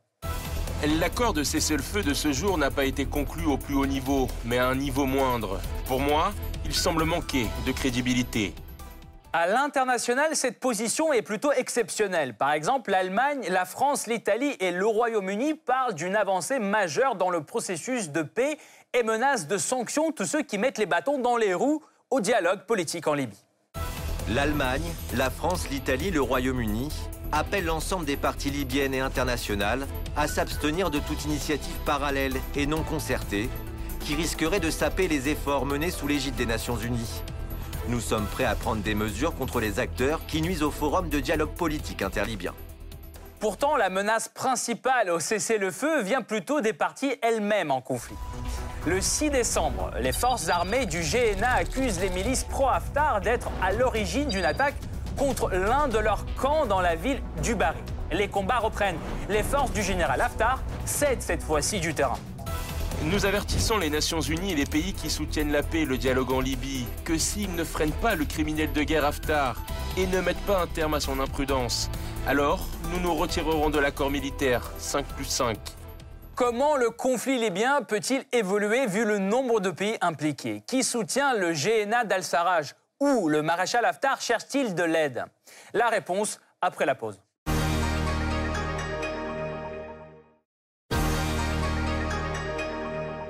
L'accord 1.00 1.32
de 1.32 1.42
cessez-le-feu 1.42 2.02
de 2.02 2.12
ce 2.12 2.32
jour 2.32 2.58
n'a 2.58 2.70
pas 2.70 2.84
été 2.84 3.06
conclu 3.06 3.46
au 3.46 3.56
plus 3.56 3.74
haut 3.74 3.86
niveau, 3.86 4.28
mais 4.44 4.58
à 4.58 4.66
un 4.66 4.74
niveau 4.74 5.06
moindre. 5.06 5.62
Pour 5.86 6.00
moi, 6.00 6.34
il 6.66 6.74
semble 6.74 7.04
manquer 7.04 7.46
de 7.66 7.72
crédibilité. 7.72 8.52
À 9.32 9.46
l'international, 9.46 10.34
cette 10.34 10.60
position 10.60 11.12
est 11.12 11.22
plutôt 11.22 11.52
exceptionnelle. 11.52 12.34
Par 12.34 12.52
exemple, 12.52 12.90
l'Allemagne, 12.90 13.46
la 13.50 13.64
France, 13.64 14.06
l'Italie 14.06 14.56
et 14.60 14.70
le 14.70 14.86
Royaume-Uni 14.86 15.54
parlent 15.54 15.94
d'une 15.94 16.16
avancée 16.16 16.58
majeure 16.58 17.16
dans 17.16 17.28
le 17.28 17.42
processus 17.42 18.10
de 18.10 18.22
paix 18.22 18.56
et 18.94 19.02
menacent 19.02 19.46
de 19.46 19.58
sanctions 19.58 20.12
tous 20.12 20.24
ceux 20.24 20.42
qui 20.42 20.56
mettent 20.56 20.78
les 20.78 20.86
bâtons 20.86 21.18
dans 21.18 21.36
les 21.36 21.52
roues 21.52 21.82
au 22.10 22.20
dialogue 22.20 22.60
politique 22.66 23.06
en 23.08 23.14
Libye. 23.14 23.44
L'Allemagne, 24.30 24.94
la 25.14 25.28
France, 25.28 25.68
l'Italie, 25.70 26.10
le 26.10 26.22
Royaume-Uni 26.22 26.88
appellent 27.32 27.66
l'ensemble 27.66 28.06
des 28.06 28.16
parties 28.16 28.50
libyennes 28.50 28.94
et 28.94 29.00
internationales 29.00 29.86
à 30.16 30.28
s'abstenir 30.28 30.90
de 30.90 30.98
toute 30.98 31.24
initiative 31.24 31.76
parallèle 31.84 32.34
et 32.54 32.66
non 32.66 32.82
concertée 32.82 33.50
qui 34.00 34.14
risquerait 34.14 34.60
de 34.60 34.70
saper 34.70 35.08
les 35.08 35.28
efforts 35.28 35.66
menés 35.66 35.90
sous 35.90 36.06
l'égide 36.06 36.36
des 36.36 36.46
Nations 36.46 36.76
Unies. 36.76 37.22
Nous 37.88 38.00
sommes 38.00 38.26
prêts 38.26 38.44
à 38.44 38.56
prendre 38.56 38.82
des 38.82 38.96
mesures 38.96 39.34
contre 39.36 39.60
les 39.60 39.78
acteurs 39.78 40.20
qui 40.26 40.42
nuisent 40.42 40.64
au 40.64 40.72
forum 40.72 41.08
de 41.08 41.20
dialogue 41.20 41.54
politique 41.54 42.02
interlibyen. 42.02 42.52
Pourtant, 43.38 43.76
la 43.76 43.90
menace 43.90 44.28
principale 44.28 45.08
au 45.08 45.20
cessez-le-feu 45.20 46.02
vient 46.02 46.22
plutôt 46.22 46.60
des 46.60 46.72
parties 46.72 47.14
elles-mêmes 47.22 47.70
en 47.70 47.80
conflit. 47.80 48.16
Le 48.86 49.00
6 49.00 49.30
décembre, 49.30 49.92
les 50.00 50.12
forces 50.12 50.48
armées 50.48 50.86
du 50.86 51.00
GNA 51.00 51.52
accusent 51.52 52.00
les 52.00 52.10
milices 52.10 52.42
pro-Haftar 52.42 53.20
d'être 53.20 53.50
à 53.62 53.72
l'origine 53.72 54.28
d'une 54.30 54.44
attaque 54.44 54.74
contre 55.16 55.50
l'un 55.50 55.86
de 55.86 55.98
leurs 55.98 56.24
camps 56.36 56.66
dans 56.66 56.80
la 56.80 56.96
ville 56.96 57.22
du 57.40 57.54
Bari. 57.54 57.78
Les 58.10 58.28
combats 58.28 58.58
reprennent. 58.58 58.98
Les 59.28 59.44
forces 59.44 59.70
du 59.72 59.82
général 59.82 60.20
Haftar 60.20 60.60
cèdent 60.84 61.22
cette 61.22 61.42
fois-ci 61.42 61.78
du 61.78 61.94
terrain. 61.94 62.18
Nous 63.04 63.26
avertissons 63.26 63.76
les 63.78 63.90
Nations 63.90 64.20
Unies 64.20 64.52
et 64.52 64.56
les 64.56 64.64
pays 64.64 64.92
qui 64.94 65.10
soutiennent 65.10 65.52
la 65.52 65.62
paix 65.62 65.82
et 65.82 65.84
le 65.84 65.98
dialogue 65.98 66.32
en 66.32 66.40
Libye 66.40 66.86
que 67.04 67.18
s'ils 67.18 67.54
ne 67.54 67.62
freinent 67.62 67.92
pas 67.92 68.14
le 68.14 68.24
criminel 68.24 68.72
de 68.72 68.82
guerre 68.82 69.04
Haftar 69.04 69.56
et 69.96 70.06
ne 70.06 70.20
mettent 70.20 70.44
pas 70.46 70.62
un 70.62 70.66
terme 70.66 70.94
à 70.94 71.00
son 71.00 71.20
imprudence, 71.20 71.90
alors 72.26 72.66
nous 72.90 73.00
nous 73.00 73.14
retirerons 73.14 73.70
de 73.70 73.78
l'accord 73.78 74.10
militaire 74.10 74.62
5 74.78 75.06
plus 75.06 75.26
5. 75.26 75.58
Comment 76.34 76.76
le 76.76 76.90
conflit 76.90 77.38
libyen 77.38 77.82
peut-il 77.82 78.24
évoluer 78.32 78.86
vu 78.86 79.04
le 79.04 79.18
nombre 79.18 79.60
de 79.60 79.70
pays 79.70 79.96
impliqués? 80.00 80.62
Qui 80.66 80.82
soutient 80.82 81.34
le 81.34 81.52
GNA 81.52 82.04
d'Al-Sarraj 82.04 82.74
Ou 83.00 83.28
le 83.28 83.42
maréchal 83.42 83.84
Haftar 83.84 84.20
cherche-t-il 84.20 84.74
de 84.74 84.82
l'aide? 84.82 85.24
La 85.74 85.88
réponse 85.88 86.40
après 86.60 86.86
la 86.86 86.94
pause. 86.94 87.18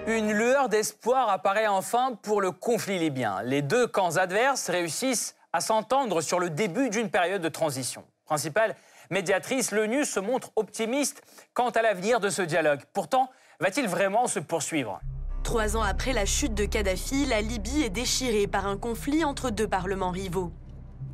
Une 0.08 0.32
lueur 0.32 0.68
d'espoir 0.68 1.28
apparaît 1.30 1.66
enfin 1.66 2.12
pour 2.22 2.40
le 2.40 2.52
conflit 2.52 3.00
libyen. 3.00 3.42
Les 3.42 3.60
deux 3.60 3.88
camps 3.88 4.18
adverses 4.18 4.70
réussissent 4.70 5.34
à 5.52 5.60
s'entendre 5.60 6.20
sur 6.20 6.38
le 6.38 6.48
début 6.48 6.90
d'une 6.90 7.10
période 7.10 7.42
de 7.42 7.48
transition. 7.48 8.04
Principale 8.24 8.76
médiatrice, 9.10 9.72
l'ONU 9.72 10.04
se 10.04 10.20
montre 10.20 10.52
optimiste 10.54 11.22
quant 11.54 11.70
à 11.70 11.82
l'avenir 11.82 12.20
de 12.20 12.28
ce 12.28 12.42
dialogue. 12.42 12.82
Pourtant, 12.92 13.30
va-t-il 13.58 13.88
vraiment 13.88 14.28
se 14.28 14.38
poursuivre? 14.38 15.00
Trois 15.42 15.76
ans 15.76 15.82
après 15.82 16.12
la 16.12 16.24
chute 16.24 16.54
de 16.54 16.66
Kadhafi, 16.66 17.26
la 17.26 17.40
Libye 17.40 17.82
est 17.82 17.90
déchirée 17.90 18.46
par 18.46 18.68
un 18.68 18.78
conflit 18.78 19.24
entre 19.24 19.50
deux 19.50 19.66
parlements 19.66 20.12
rivaux. 20.12 20.52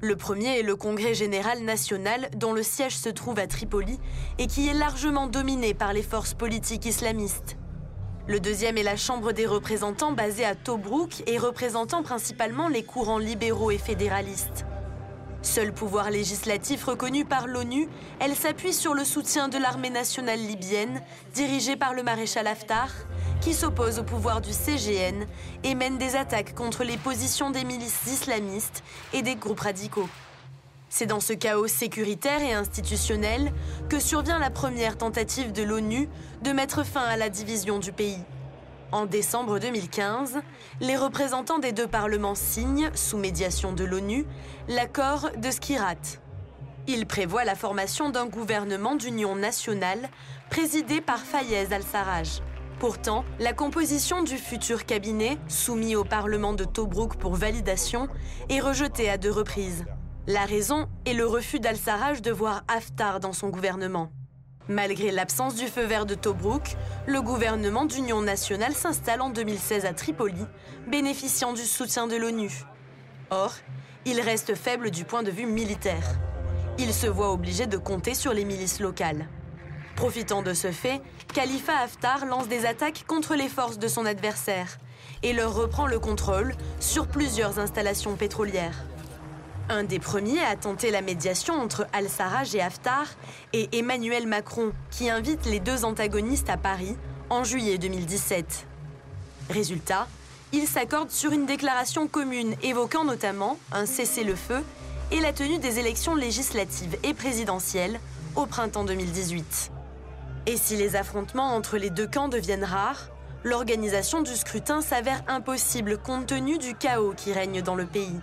Le 0.02 0.16
premier 0.16 0.58
est 0.58 0.62
le 0.62 0.76
Congrès 0.76 1.14
général 1.14 1.61
national, 1.61 2.28
dont 2.37 2.52
le 2.52 2.62
siège 2.62 2.99
se 2.99 3.08
trouve 3.08 3.38
à 3.38 3.46
Tripoli 3.46 3.99
et 4.37 4.46
qui 4.49 4.68
est 4.68 4.75
largement 4.75 5.28
dominé 5.28 5.72
par 5.72 5.94
les 5.94 6.02
forces 6.02 6.34
politiques 6.34 6.84
islamistes. 6.84 7.56
Le 8.28 8.38
deuxième 8.38 8.78
est 8.78 8.84
la 8.84 8.96
Chambre 8.96 9.32
des 9.32 9.46
représentants 9.46 10.12
basée 10.12 10.44
à 10.44 10.54
Tobrouk 10.54 11.24
et 11.26 11.38
représentant 11.38 12.04
principalement 12.04 12.68
les 12.68 12.84
courants 12.84 13.18
libéraux 13.18 13.72
et 13.72 13.78
fédéralistes. 13.78 14.64
Seul 15.42 15.72
pouvoir 15.72 16.08
législatif 16.08 16.84
reconnu 16.84 17.24
par 17.24 17.48
l'ONU, 17.48 17.88
elle 18.20 18.36
s'appuie 18.36 18.72
sur 18.72 18.94
le 18.94 19.04
soutien 19.04 19.48
de 19.48 19.58
l'armée 19.58 19.90
nationale 19.90 20.38
libyenne, 20.38 21.02
dirigée 21.34 21.74
par 21.74 21.94
le 21.94 22.04
maréchal 22.04 22.46
Haftar, 22.46 22.90
qui 23.40 23.54
s'oppose 23.54 23.98
au 23.98 24.04
pouvoir 24.04 24.40
du 24.40 24.52
CGN 24.52 25.26
et 25.64 25.74
mène 25.74 25.98
des 25.98 26.14
attaques 26.14 26.54
contre 26.54 26.84
les 26.84 26.98
positions 26.98 27.50
des 27.50 27.64
milices 27.64 28.06
islamistes 28.06 28.84
et 29.12 29.22
des 29.22 29.34
groupes 29.34 29.58
radicaux. 29.58 30.08
C'est 30.94 31.06
dans 31.06 31.20
ce 31.20 31.32
chaos 31.32 31.68
sécuritaire 31.68 32.42
et 32.42 32.52
institutionnel 32.52 33.50
que 33.88 33.99
survient 33.99 34.38
la 34.38 34.50
première 34.50 34.99
tentative 34.99 35.50
de 35.50 35.62
l'ONU 35.62 36.06
de 36.42 36.50
mettre 36.52 36.84
fin 36.84 37.00
à 37.00 37.16
la 37.16 37.30
division 37.30 37.78
du 37.78 37.92
pays. 37.92 38.18
En 38.92 39.06
décembre 39.06 39.58
2015, 39.58 40.40
les 40.82 40.99
représentants 40.99 41.58
des 41.58 41.72
deux 41.72 41.87
parlements 41.87 42.34
signent, 42.34 42.90
sous 42.92 43.16
médiation 43.16 43.72
de 43.72 43.84
l'ONU, 43.84 44.26
l'accord 44.68 45.30
de 45.38 45.50
Skirat. 45.50 46.18
Il 46.87 47.06
prévoit 47.06 47.44
la 47.44 47.54
formation 47.54 48.11
d'un 48.11 48.26
gouvernement 48.26 48.94
d'union 48.94 49.34
nationale 49.34 50.11
présidé 50.50 51.00
par 51.00 51.20
Fayez 51.20 51.72
al-Sarraj. 51.72 52.42
Pourtant, 52.80 53.25
la 53.40 53.54
composition 53.54 54.22
du 54.22 54.37
futur 54.37 54.84
cabinet, 54.84 55.38
soumis 55.49 55.96
au 55.96 56.04
Parlement 56.04 56.52
de 56.52 56.64
Tobruk 56.64 57.16
pour 57.16 57.34
validation, 57.34 58.08
est 58.50 58.61
rejetée 58.61 59.08
à 59.08 59.16
deux 59.16 59.32
reprises. 59.32 59.87
La 60.28 60.44
raison 60.44 60.88
est 61.04 61.14
le 61.14 61.26
refus 61.26 61.58
d'Al-Sarraj 61.58 62.22
de 62.22 62.30
voir 62.30 62.62
Haftar 62.68 63.18
dans 63.18 63.32
son 63.32 63.48
gouvernement. 63.48 64.12
Malgré 64.68 65.10
l'absence 65.10 65.56
du 65.56 65.66
feu 65.66 65.82
vert 65.82 66.06
de 66.06 66.14
Tobruk, 66.14 66.76
le 67.08 67.20
gouvernement 67.20 67.84
d'union 67.86 68.22
nationale 68.22 68.72
s'installe 68.72 69.20
en 69.20 69.30
2016 69.30 69.84
à 69.84 69.92
Tripoli, 69.92 70.46
bénéficiant 70.86 71.52
du 71.52 71.62
soutien 71.62 72.06
de 72.06 72.14
l'ONU. 72.14 72.52
Or, 73.30 73.52
il 74.04 74.20
reste 74.20 74.54
faible 74.54 74.92
du 74.92 75.04
point 75.04 75.24
de 75.24 75.32
vue 75.32 75.46
militaire. 75.46 76.14
Il 76.78 76.94
se 76.94 77.08
voit 77.08 77.32
obligé 77.32 77.66
de 77.66 77.76
compter 77.76 78.14
sur 78.14 78.32
les 78.32 78.44
milices 78.44 78.78
locales. 78.78 79.26
Profitant 79.96 80.42
de 80.42 80.54
ce 80.54 80.70
fait, 80.70 81.02
Khalifa 81.34 81.78
Haftar 81.78 82.26
lance 82.26 82.46
des 82.46 82.64
attaques 82.64 83.06
contre 83.08 83.34
les 83.34 83.48
forces 83.48 83.80
de 83.80 83.88
son 83.88 84.06
adversaire 84.06 84.78
et 85.24 85.32
leur 85.32 85.52
reprend 85.52 85.88
le 85.88 85.98
contrôle 85.98 86.54
sur 86.78 87.08
plusieurs 87.08 87.58
installations 87.58 88.14
pétrolières. 88.14 88.84
Un 89.72 89.84
des 89.84 89.98
premiers 89.98 90.44
à 90.44 90.54
tenter 90.54 90.90
la 90.90 91.00
médiation 91.00 91.54
entre 91.54 91.86
Al-Sarraj 91.94 92.54
et 92.54 92.60
Haftar 92.60 93.06
est 93.54 93.74
Emmanuel 93.74 94.26
Macron, 94.26 94.72
qui 94.90 95.08
invite 95.08 95.46
les 95.46 95.60
deux 95.60 95.86
antagonistes 95.86 96.50
à 96.50 96.58
Paris 96.58 96.94
en 97.30 97.42
juillet 97.42 97.78
2017. 97.78 98.66
Résultat, 99.48 100.08
ils 100.52 100.66
s'accordent 100.66 101.10
sur 101.10 101.32
une 101.32 101.46
déclaration 101.46 102.06
commune 102.06 102.54
évoquant 102.62 103.04
notamment 103.04 103.56
un 103.72 103.86
cessez-le-feu 103.86 104.62
et 105.10 105.20
la 105.20 105.32
tenue 105.32 105.58
des 105.58 105.78
élections 105.78 106.16
législatives 106.16 106.98
et 107.02 107.14
présidentielles 107.14 107.98
au 108.36 108.44
printemps 108.44 108.84
2018. 108.84 109.72
Et 110.48 110.58
si 110.58 110.76
les 110.76 110.96
affrontements 110.96 111.56
entre 111.56 111.78
les 111.78 111.88
deux 111.88 112.06
camps 112.06 112.28
deviennent 112.28 112.64
rares, 112.64 113.08
l'organisation 113.42 114.20
du 114.20 114.36
scrutin 114.36 114.82
s'avère 114.82 115.22
impossible 115.28 115.96
compte 115.96 116.26
tenu 116.26 116.58
du 116.58 116.74
chaos 116.74 117.14
qui 117.16 117.32
règne 117.32 117.62
dans 117.62 117.74
le 117.74 117.86
pays. 117.86 118.20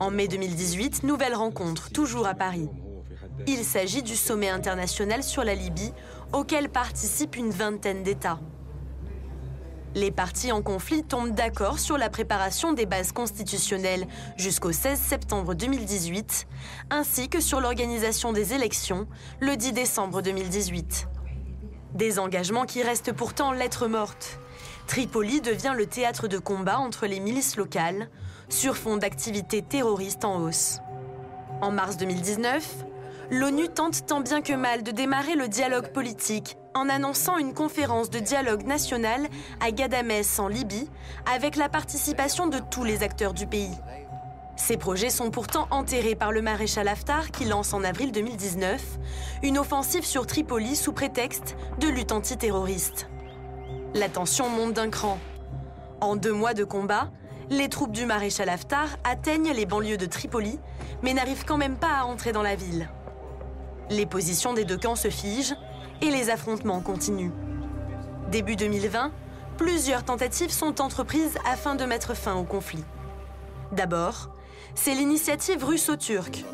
En 0.00 0.10
mai 0.10 0.26
2018, 0.26 1.04
nouvelle 1.04 1.34
rencontre, 1.34 1.90
toujours 1.90 2.26
à 2.26 2.34
Paris. 2.34 2.68
Il 3.46 3.64
s'agit 3.64 4.02
du 4.02 4.16
sommet 4.16 4.48
international 4.48 5.22
sur 5.22 5.44
la 5.44 5.54
Libye, 5.54 5.92
auquel 6.32 6.68
participent 6.68 7.36
une 7.36 7.50
vingtaine 7.50 8.02
d'États. 8.02 8.40
Les 9.94 10.10
partis 10.10 10.50
en 10.50 10.62
conflit 10.62 11.04
tombent 11.04 11.34
d'accord 11.34 11.78
sur 11.78 11.96
la 11.96 12.10
préparation 12.10 12.72
des 12.72 12.86
bases 12.86 13.12
constitutionnelles 13.12 14.08
jusqu'au 14.36 14.72
16 14.72 14.98
septembre 14.98 15.54
2018, 15.54 16.48
ainsi 16.90 17.28
que 17.28 17.40
sur 17.40 17.60
l'organisation 17.60 18.32
des 18.32 18.52
élections 18.52 19.06
le 19.40 19.56
10 19.56 19.72
décembre 19.72 20.22
2018. 20.22 21.06
Des 21.94 22.18
engagements 22.18 22.66
qui 22.66 22.82
restent 22.82 23.12
pourtant 23.12 23.52
lettres 23.52 23.86
mortes. 23.86 24.40
Tripoli 24.88 25.40
devient 25.40 25.74
le 25.76 25.86
théâtre 25.86 26.26
de 26.26 26.38
combat 26.38 26.78
entre 26.78 27.06
les 27.06 27.20
milices 27.20 27.56
locales, 27.56 28.10
sur 28.54 28.76
fond 28.76 28.96
d'activités 28.96 29.62
terroristes 29.62 30.24
en 30.24 30.40
hausse. 30.40 30.78
En 31.60 31.72
mars 31.72 31.96
2019, 31.96 32.86
l'ONU 33.30 33.68
tente 33.68 34.06
tant 34.06 34.20
bien 34.20 34.42
que 34.42 34.52
mal 34.52 34.84
de 34.84 34.92
démarrer 34.92 35.34
le 35.34 35.48
dialogue 35.48 35.88
politique 35.88 36.56
en 36.74 36.88
annonçant 36.88 37.36
une 37.36 37.52
conférence 37.52 38.10
de 38.10 38.20
dialogue 38.20 38.64
national 38.64 39.26
à 39.60 39.72
Gadamès 39.72 40.38
en 40.38 40.46
Libye 40.46 40.88
avec 41.34 41.56
la 41.56 41.68
participation 41.68 42.46
de 42.46 42.58
tous 42.70 42.84
les 42.84 43.02
acteurs 43.02 43.34
du 43.34 43.46
pays. 43.46 43.76
Ces 44.56 44.76
projets 44.76 45.10
sont 45.10 45.32
pourtant 45.32 45.66
enterrés 45.72 46.14
par 46.14 46.30
le 46.30 46.40
maréchal 46.40 46.86
Haftar 46.86 47.32
qui 47.32 47.46
lance 47.46 47.74
en 47.74 47.82
avril 47.82 48.12
2019 48.12 48.80
une 49.42 49.58
offensive 49.58 50.04
sur 50.04 50.28
Tripoli 50.28 50.76
sous 50.76 50.92
prétexte 50.92 51.56
de 51.80 51.88
lutte 51.88 52.12
antiterroriste. 52.12 53.08
La 53.94 54.08
tension 54.08 54.48
monte 54.48 54.74
d'un 54.74 54.90
cran. 54.90 55.18
En 56.00 56.14
deux 56.14 56.32
mois 56.32 56.54
de 56.54 56.62
combat, 56.62 57.10
les 57.50 57.68
troupes 57.68 57.92
du 57.92 58.06
maréchal 58.06 58.48
Haftar 58.48 58.88
atteignent 59.04 59.52
les 59.52 59.66
banlieues 59.66 59.96
de 59.96 60.06
Tripoli, 60.06 60.58
mais 61.02 61.14
n'arrivent 61.14 61.44
quand 61.44 61.56
même 61.56 61.76
pas 61.76 61.98
à 62.00 62.04
entrer 62.04 62.32
dans 62.32 62.42
la 62.42 62.56
ville. 62.56 62.88
Les 63.90 64.06
positions 64.06 64.54
des 64.54 64.64
deux 64.64 64.78
camps 64.78 64.96
se 64.96 65.10
figent 65.10 65.54
et 66.00 66.10
les 66.10 66.30
affrontements 66.30 66.80
continuent. 66.80 67.32
Début 68.30 68.56
2020, 68.56 69.12
plusieurs 69.58 70.04
tentatives 70.04 70.50
sont 70.50 70.80
entreprises 70.80 71.36
afin 71.46 71.74
de 71.74 71.84
mettre 71.84 72.14
fin 72.14 72.34
au 72.34 72.44
conflit. 72.44 72.84
D'abord, 73.72 74.30
c'est 74.74 74.94
l'initiative 74.94 75.64
russo-turque. 75.64 76.44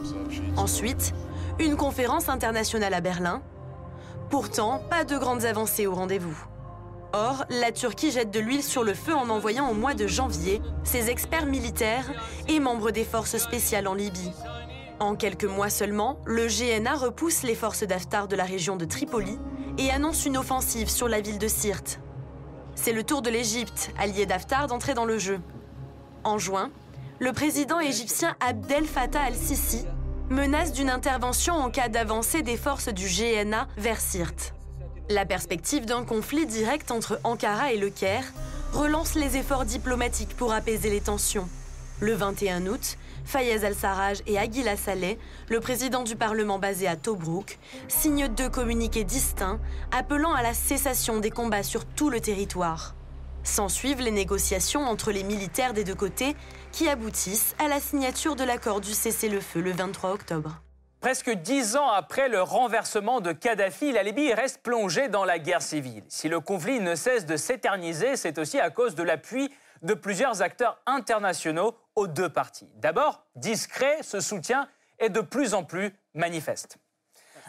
Ensuite, 0.57 1.15
une 1.59 1.77
conférence 1.77 2.29
internationale 2.29 2.95
à 2.95 3.01
Berlin. 3.01 3.43
Pourtant, 4.29 4.81
pas 4.91 5.05
de 5.05 5.17
grandes 5.17 5.45
avancées 5.45 5.87
au 5.87 5.95
rendez-vous. 5.95 6.50
Or, 7.13 7.45
la 7.51 7.73
Turquie 7.73 8.13
jette 8.13 8.31
de 8.31 8.39
l'huile 8.39 8.63
sur 8.63 8.85
le 8.85 8.95
feu 8.95 9.15
en 9.15 9.31
envoyant 9.31 9.69
au 9.69 9.75
mois 9.75 9.95
de 9.95 10.07
janvier 10.07 10.63
ses 10.85 11.11
experts 11.11 11.47
militaires 11.47 12.09
et 12.47 12.61
membres 12.61 12.93
des 12.93 13.05
forces 13.05 13.37
spéciales 13.39 13.89
en 13.89 13.95
Libye. 13.95 14.33
En 15.01 15.17
quelques 15.17 15.45
mois 15.45 15.71
seulement, 15.71 16.19
le 16.25 16.47
GNA 16.47 16.95
repousse 16.95 17.43
les 17.43 17.57
forces 17.57 17.83
d'Aftar 17.83 18.29
de 18.29 18.37
la 18.37 18.45
région 18.45 18.77
de 18.77 18.85
Tripoli 18.85 19.39
et 19.79 19.91
annonce 19.91 20.25
une 20.25 20.37
offensive 20.37 20.89
sur 20.89 21.09
la 21.09 21.21
ville 21.21 21.39
de 21.39 21.49
Sirte. 21.49 22.01
C'est 22.77 22.93
le 22.93 23.03
tour 23.03 23.23
de 23.23 23.31
l'Égypte, 23.31 23.93
allié 23.99 24.25
d'Aftar, 24.27 24.69
d'entrer 24.69 24.95
dans 24.95 25.05
le 25.05 25.19
jeu. 25.19 25.41
En 26.23 26.39
juin, 26.39 26.71
le 27.19 27.33
président 27.33 27.81
égyptien 27.81 28.37
Abdel 28.41 28.85
Fattah 28.87 29.23
al-Sisi 29.23 29.85
menace 30.29 30.73
d'une 30.73 30.91
intervention 30.91 31.55
en 31.55 31.71
cas 31.71 31.89
d'avancée 31.89 32.43
des 32.43 32.57
forces 32.57 32.89
du 32.89 33.07
GNA 33.07 33.67
vers 33.77 34.01
Sirte. 34.01 34.55
La 35.11 35.27
perspective 35.27 35.87
d'un 35.87 36.05
conflit 36.05 36.47
direct 36.47 36.93
entre 36.93 37.19
Ankara 37.25 37.73
et 37.73 37.77
Le 37.77 37.91
Caire 37.91 38.23
relance 38.73 39.17
les 39.17 39.37
efforts 39.37 39.65
diplomatiques 39.65 40.37
pour 40.37 40.53
apaiser 40.53 40.89
les 40.89 41.01
tensions. 41.01 41.49
Le 41.99 42.15
21 42.15 42.69
août, 42.69 42.97
Fayez 43.25 43.65
al-Sarraj 43.65 44.21
et 44.29 44.39
Aguila 44.39 44.77
Saleh, 44.77 45.19
le 45.49 45.59
président 45.59 46.05
du 46.05 46.15
Parlement 46.15 46.61
basé 46.61 46.87
à 46.87 46.95
Tobruk, 46.95 47.59
signent 47.89 48.29
deux 48.29 48.49
communiqués 48.49 49.03
distincts 49.03 49.59
appelant 49.91 50.33
à 50.33 50.45
la 50.45 50.55
cessation 50.55 51.19
des 51.19 51.31
combats 51.31 51.65
sur 51.65 51.87
tout 51.87 52.09
le 52.09 52.21
territoire. 52.21 52.95
S'ensuivent 53.43 54.03
les 54.03 54.13
négociations 54.13 54.87
entre 54.87 55.11
les 55.11 55.25
militaires 55.25 55.73
des 55.73 55.83
deux 55.83 55.97
côtés 55.97 56.37
qui 56.71 56.89
aboutissent 56.89 57.57
à 57.59 57.67
la 57.67 57.81
signature 57.81 58.37
de 58.37 58.45
l'accord 58.45 58.81
du 58.81 58.93
cessez-le-feu 58.93 59.61
le 59.61 59.73
23 59.73 60.13
octobre. 60.13 60.63
Presque 61.01 61.31
dix 61.31 61.77
ans 61.77 61.89
après 61.89 62.29
le 62.29 62.43
renversement 62.43 63.23
de 63.23 63.33
Kadhafi, 63.33 63.91
la 63.91 64.03
Libye 64.03 64.35
reste 64.35 64.63
plongée 64.63 65.09
dans 65.09 65.25
la 65.25 65.39
guerre 65.39 65.63
civile. 65.63 66.05
Si 66.09 66.29
le 66.29 66.41
conflit 66.41 66.79
ne 66.79 66.95
cesse 66.95 67.25
de 67.25 67.39
s'éterniser, 67.39 68.17
c'est 68.17 68.37
aussi 68.37 68.61
à 68.61 68.69
cause 68.69 68.95
de 68.95 69.03
l'appui 69.03 69.51
de 69.81 69.95
plusieurs 69.95 70.43
acteurs 70.43 70.79
internationaux 70.85 71.75
aux 71.95 72.07
deux 72.07 72.29
parties. 72.29 72.71
D'abord, 72.77 73.25
discret, 73.35 74.03
ce 74.03 74.21
soutien 74.21 74.69
est 74.99 75.09
de 75.09 75.23
plus 75.23 75.55
en 75.55 75.65
plus 75.65 75.95
manifeste. 76.13 76.77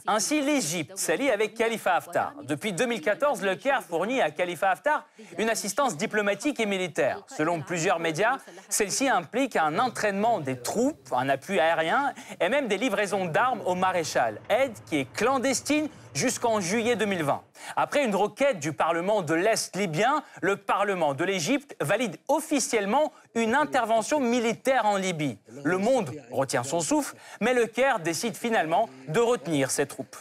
Ainsi, 0.07 0.41
l'Égypte 0.41 0.97
s'allie 0.97 1.29
avec 1.29 1.53
Khalifa 1.53 1.95
Haftar. 1.95 2.33
Depuis 2.43 2.73
2014, 2.73 3.41
le 3.43 3.55
Caire 3.55 3.83
fournit 3.83 4.21
à 4.21 4.31
Khalifa 4.31 4.71
Haftar 4.71 5.05
une 5.37 5.49
assistance 5.49 5.95
diplomatique 5.95 6.59
et 6.59 6.65
militaire. 6.65 7.21
Selon 7.27 7.61
plusieurs 7.61 7.99
médias, 7.99 8.37
celle-ci 8.67 9.07
implique 9.07 9.55
un 9.55 9.77
entraînement 9.77 10.39
des 10.39 10.57
troupes, 10.57 11.13
un 11.15 11.29
appui 11.29 11.59
aérien 11.59 12.13
et 12.39 12.49
même 12.49 12.67
des 12.67 12.77
livraisons 12.77 13.25
d'armes 13.25 13.61
au 13.65 13.75
maréchal. 13.75 14.39
Aide 14.49 14.73
qui 14.87 14.97
est 14.97 15.13
clandestine 15.13 15.87
jusqu'en 16.13 16.59
juillet 16.59 16.95
2020. 16.95 17.41
Après 17.75 18.03
une 18.03 18.15
requête 18.15 18.59
du 18.59 18.73
Parlement 18.73 19.21
de 19.21 19.33
l'Est 19.33 19.75
libyen, 19.75 20.23
le 20.41 20.57
Parlement 20.57 21.13
de 21.13 21.23
l'Égypte 21.23 21.75
valide 21.79 22.17
officiellement 22.27 23.11
une 23.35 23.55
intervention 23.55 24.19
militaire 24.19 24.85
en 24.85 24.97
Libye. 24.97 25.37
Le 25.63 25.77
monde 25.77 26.11
retient 26.31 26.63
son 26.63 26.79
souffle, 26.79 27.15
mais 27.39 27.53
le 27.53 27.65
Caire 27.65 27.99
décide 27.99 28.35
finalement 28.35 28.89
de 29.07 29.19
retenir 29.19 29.71
ses 29.71 29.85
troupes. 29.85 30.17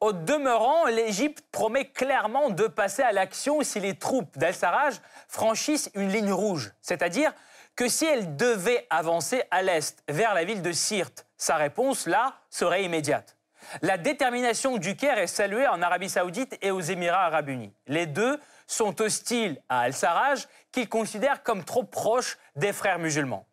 Au 0.00 0.12
demeurant, 0.12 0.84
l'Égypte 0.86 1.42
promet 1.50 1.86
clairement 1.86 2.50
de 2.50 2.66
passer 2.66 3.02
à 3.02 3.12
l'action 3.12 3.62
si 3.62 3.80
les 3.80 3.94
troupes 3.94 4.36
d'Al-Sarraj 4.36 5.00
franchissent 5.26 5.90
une 5.94 6.10
ligne 6.10 6.32
rouge, 6.32 6.72
c'est-à-dire 6.82 7.32
que 7.76 7.88
si 7.88 8.06
elles 8.06 8.36
devaient 8.36 8.86
avancer 8.90 9.42
à 9.50 9.62
l'est 9.62 10.02
vers 10.08 10.34
la 10.34 10.44
ville 10.44 10.62
de 10.62 10.72
Sirte, 10.72 11.26
sa 11.36 11.56
réponse 11.56 12.06
là 12.06 12.34
serait 12.50 12.84
immédiate. 12.84 13.35
La 13.82 13.98
détermination 13.98 14.76
du 14.78 14.96
Caire 14.96 15.18
est 15.18 15.26
saluée 15.26 15.66
en 15.68 15.82
Arabie 15.82 16.08
saoudite 16.08 16.58
et 16.62 16.70
aux 16.70 16.80
Émirats 16.80 17.26
arabes 17.26 17.48
unis. 17.48 17.72
Les 17.86 18.06
deux 18.06 18.38
sont 18.66 19.00
hostiles 19.00 19.60
à 19.68 19.80
Al-Sarraj, 19.80 20.46
qu'ils 20.72 20.88
considèrent 20.88 21.42
comme 21.42 21.64
trop 21.64 21.84
proche 21.84 22.38
des 22.56 22.72
frères 22.72 22.98
musulmans. 22.98 23.46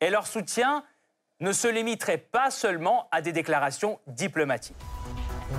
Et 0.00 0.10
leur 0.10 0.26
soutien 0.26 0.84
ne 1.40 1.52
se 1.52 1.68
limiterait 1.68 2.18
pas 2.18 2.50
seulement 2.50 3.08
à 3.10 3.20
des 3.20 3.32
déclarations 3.32 4.00
diplomatiques. 4.06 4.76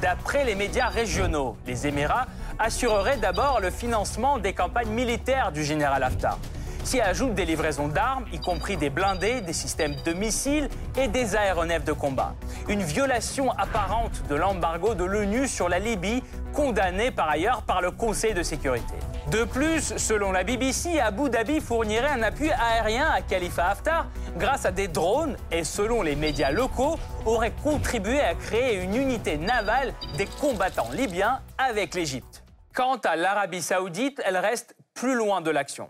D'après 0.02 0.46
les 0.46 0.56
médias 0.56 0.88
régionaux, 0.88 1.58
les 1.66 1.88
Émirats 1.88 2.28
assureraient 2.58 3.18
d'abord 3.18 3.60
le 3.60 3.70
financement 3.70 4.40
des 4.40 4.54
campagnes 4.54 4.90
militaires 4.90 5.52
du 5.52 5.64
général 5.64 6.04
Haftar 6.04 6.40
s'y 6.86 7.02
ajoutent 7.02 7.34
des 7.34 7.46
livraisons 7.46 7.88
d'armes, 7.88 8.26
y 8.32 8.40
compris 8.40 8.78
des 8.78 8.90
blindés, 8.90 9.42
des 9.42 9.54
systèmes 9.54 9.96
de 10.06 10.14
missiles 10.14 10.70
et 10.98 11.08
des 11.08 11.36
aéronefs 11.36 11.84
de 11.84 11.94
combat. 11.94 12.36
Une 12.70 12.84
violation 12.84 13.52
apparente 13.52 14.24
de 14.30 14.36
l'embargo 14.36 14.94
de 14.94 15.04
l'ONU 15.04 15.48
sur 15.48 15.68
la 15.68 15.80
Libye, 15.80 16.24
condamnée 16.54 17.12
par 17.12 17.30
ailleurs 17.30 17.64
par 17.64 17.82
le 17.82 17.92
Conseil 17.92 18.34
de 18.34 18.44
sécurité. 18.44 18.94
De 19.32 19.44
plus, 19.44 19.98
selon 19.98 20.32
la 20.32 20.44
BBC, 20.44 21.00
Abu 21.00 21.30
Dhabi 21.30 21.60
fournirait 21.60 22.12
un 22.12 22.22
appui 22.22 22.52
aérien 22.52 23.10
à 23.10 23.22
Khalifa 23.22 23.70
Haftar 23.70 24.06
grâce 24.38 24.66
à 24.66 24.72
des 24.72 24.88
drones 24.88 25.36
et, 25.52 25.64
selon 25.64 26.04
les 26.04 26.16
médias 26.16 26.52
locaux, 26.52 27.00
aurait 27.26 27.54
contribué 27.64 28.22
à 28.22 28.36
créer 28.36 28.82
une 28.84 28.96
unité 28.96 29.38
navale 29.38 29.94
des 30.18 30.28
combattants 30.28 30.92
libyens 30.92 31.40
avec 31.58 31.96
l'Égypte. 31.96 32.44
Quant 32.76 32.98
à 33.04 33.16
l'Arabie 33.16 33.62
saoudite, 33.64 34.22
elle 34.24 34.38
reste 34.38 34.76
plus 34.94 35.16
loin 35.16 35.42
de 35.42 35.50
l'action. 35.50 35.90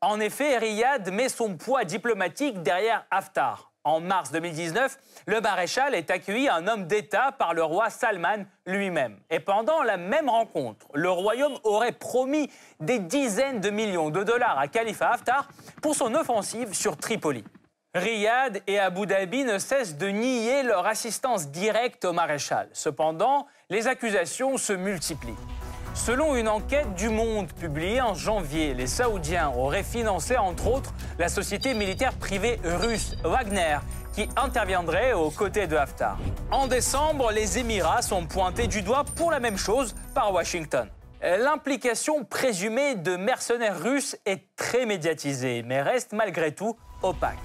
En 0.00 0.20
effet, 0.20 0.58
Riyad 0.58 1.10
met 1.10 1.28
son 1.28 1.56
poids 1.56 1.84
diplomatique 1.84 2.62
derrière 2.62 3.04
Haftar. 3.10 3.72
En 3.82 4.00
mars 4.00 4.30
2019, 4.30 4.96
le 5.26 5.40
maréchal 5.40 5.94
est 5.94 6.10
accueilli 6.10 6.48
un 6.48 6.68
homme 6.68 6.86
d'État 6.86 7.32
par 7.32 7.52
le 7.52 7.64
roi 7.64 7.90
Salman 7.90 8.44
lui-même. 8.64 9.18
Et 9.30 9.40
pendant 9.40 9.82
la 9.82 9.96
même 9.96 10.28
rencontre, 10.28 10.86
le 10.94 11.10
royaume 11.10 11.58
aurait 11.64 11.92
promis 11.92 12.48
des 12.78 13.00
dizaines 13.00 13.60
de 13.60 13.70
millions 13.70 14.10
de 14.10 14.22
dollars 14.22 14.58
à 14.58 14.68
Khalifa 14.68 15.10
Haftar 15.10 15.48
pour 15.82 15.96
son 15.96 16.14
offensive 16.14 16.74
sur 16.74 16.96
Tripoli. 16.96 17.42
Riyad 17.94 18.62
et 18.68 18.78
Abu 18.78 19.06
Dhabi 19.06 19.44
ne 19.44 19.58
cessent 19.58 19.96
de 19.96 20.08
nier 20.08 20.62
leur 20.62 20.86
assistance 20.86 21.48
directe 21.48 22.04
au 22.04 22.12
maréchal. 22.12 22.68
Cependant, 22.72 23.46
les 23.68 23.88
accusations 23.88 24.58
se 24.58 24.74
multiplient. 24.74 25.34
Selon 25.98 26.36
une 26.36 26.48
enquête 26.48 26.94
du 26.94 27.08
Monde 27.08 27.52
publiée 27.52 28.00
en 28.00 28.14
janvier, 28.14 28.72
les 28.72 28.86
Saoudiens 28.86 29.50
auraient 29.56 29.82
financé 29.82 30.38
entre 30.38 30.68
autres 30.68 30.94
la 31.18 31.28
société 31.28 31.74
militaire 31.74 32.14
privée 32.14 32.60
russe 32.62 33.16
Wagner 33.24 33.78
qui 34.14 34.28
interviendrait 34.36 35.12
aux 35.12 35.30
côtés 35.30 35.66
de 35.66 35.76
Haftar. 35.76 36.16
En 36.52 36.68
décembre, 36.68 37.32
les 37.32 37.58
Émirats 37.58 38.02
sont 38.02 38.26
pointés 38.26 38.68
du 38.68 38.80
doigt 38.82 39.04
pour 39.16 39.32
la 39.32 39.40
même 39.40 39.58
chose 39.58 39.94
par 40.14 40.32
Washington. 40.32 40.88
L'implication 41.20 42.24
présumée 42.24 42.94
de 42.94 43.16
mercenaires 43.16 43.78
russes 43.78 44.16
est 44.24 44.54
très 44.54 44.86
médiatisée, 44.86 45.64
mais 45.66 45.82
reste 45.82 46.12
malgré 46.12 46.54
tout 46.54 46.76
opaque. 47.02 47.36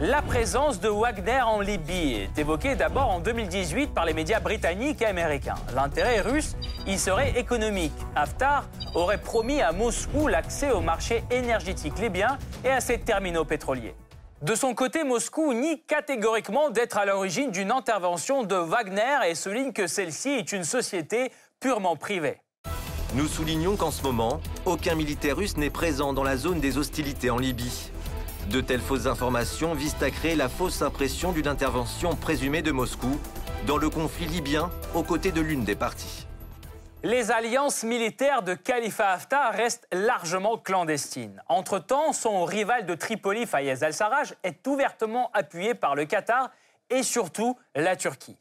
La 0.00 0.22
présence 0.22 0.78
de 0.78 0.88
Wagner 0.88 1.40
en 1.40 1.60
Libye 1.60 2.14
est 2.14 2.38
évoquée 2.38 2.76
d'abord 2.76 3.08
en 3.08 3.18
2018 3.18 3.88
par 3.92 4.04
les 4.04 4.14
médias 4.14 4.38
britanniques 4.38 5.02
et 5.02 5.06
américains. 5.06 5.56
L'intérêt 5.74 6.20
russe 6.20 6.54
y 6.86 6.96
serait 6.96 7.36
économique. 7.36 7.92
Haftar 8.14 8.68
aurait 8.94 9.18
promis 9.18 9.60
à 9.60 9.72
Moscou 9.72 10.28
l'accès 10.28 10.70
au 10.70 10.80
marché 10.80 11.24
énergétique 11.32 11.98
libyen 11.98 12.38
et 12.64 12.70
à 12.70 12.80
ses 12.80 13.00
terminaux 13.00 13.44
pétroliers. 13.44 13.96
De 14.40 14.54
son 14.54 14.72
côté, 14.72 15.02
Moscou 15.02 15.52
nie 15.52 15.82
catégoriquement 15.82 16.70
d'être 16.70 16.96
à 16.96 17.04
l'origine 17.04 17.50
d'une 17.50 17.72
intervention 17.72 18.44
de 18.44 18.54
Wagner 18.54 19.28
et 19.28 19.34
souligne 19.34 19.72
que 19.72 19.88
celle-ci 19.88 20.28
est 20.28 20.52
une 20.52 20.62
société 20.62 21.32
purement 21.58 21.96
privée. 21.96 22.38
Nous 23.14 23.26
soulignons 23.26 23.74
qu'en 23.74 23.90
ce 23.90 24.04
moment, 24.04 24.40
aucun 24.64 24.94
militaire 24.94 25.36
russe 25.36 25.56
n'est 25.56 25.70
présent 25.70 26.12
dans 26.12 26.22
la 26.22 26.36
zone 26.36 26.60
des 26.60 26.78
hostilités 26.78 27.30
en 27.30 27.38
Libye. 27.38 27.90
De 28.50 28.62
telles 28.62 28.80
fausses 28.80 29.06
informations 29.06 29.74
visent 29.74 30.02
à 30.02 30.10
créer 30.10 30.34
la 30.34 30.48
fausse 30.48 30.80
impression 30.80 31.32
d'une 31.32 31.48
intervention 31.48 32.16
présumée 32.16 32.62
de 32.62 32.72
Moscou 32.72 33.20
dans 33.66 33.76
le 33.76 33.90
conflit 33.90 34.24
libyen 34.24 34.70
aux 34.94 35.02
côtés 35.02 35.32
de 35.32 35.42
l'une 35.42 35.64
des 35.64 35.74
parties. 35.74 36.26
Les 37.02 37.30
alliances 37.30 37.84
militaires 37.84 38.42
de 38.42 38.54
Khalifa 38.54 39.10
Haftar 39.10 39.52
restent 39.52 39.86
largement 39.92 40.56
clandestines. 40.56 41.42
Entre-temps, 41.48 42.14
son 42.14 42.44
rival 42.44 42.86
de 42.86 42.94
Tripoli, 42.94 43.44
Fayez 43.44 43.84
al-Sarraj, 43.84 44.34
est 44.42 44.66
ouvertement 44.66 45.30
appuyé 45.34 45.74
par 45.74 45.94
le 45.94 46.06
Qatar 46.06 46.50
et 46.88 47.02
surtout 47.02 47.58
la 47.74 47.96
Turquie. 47.96 48.38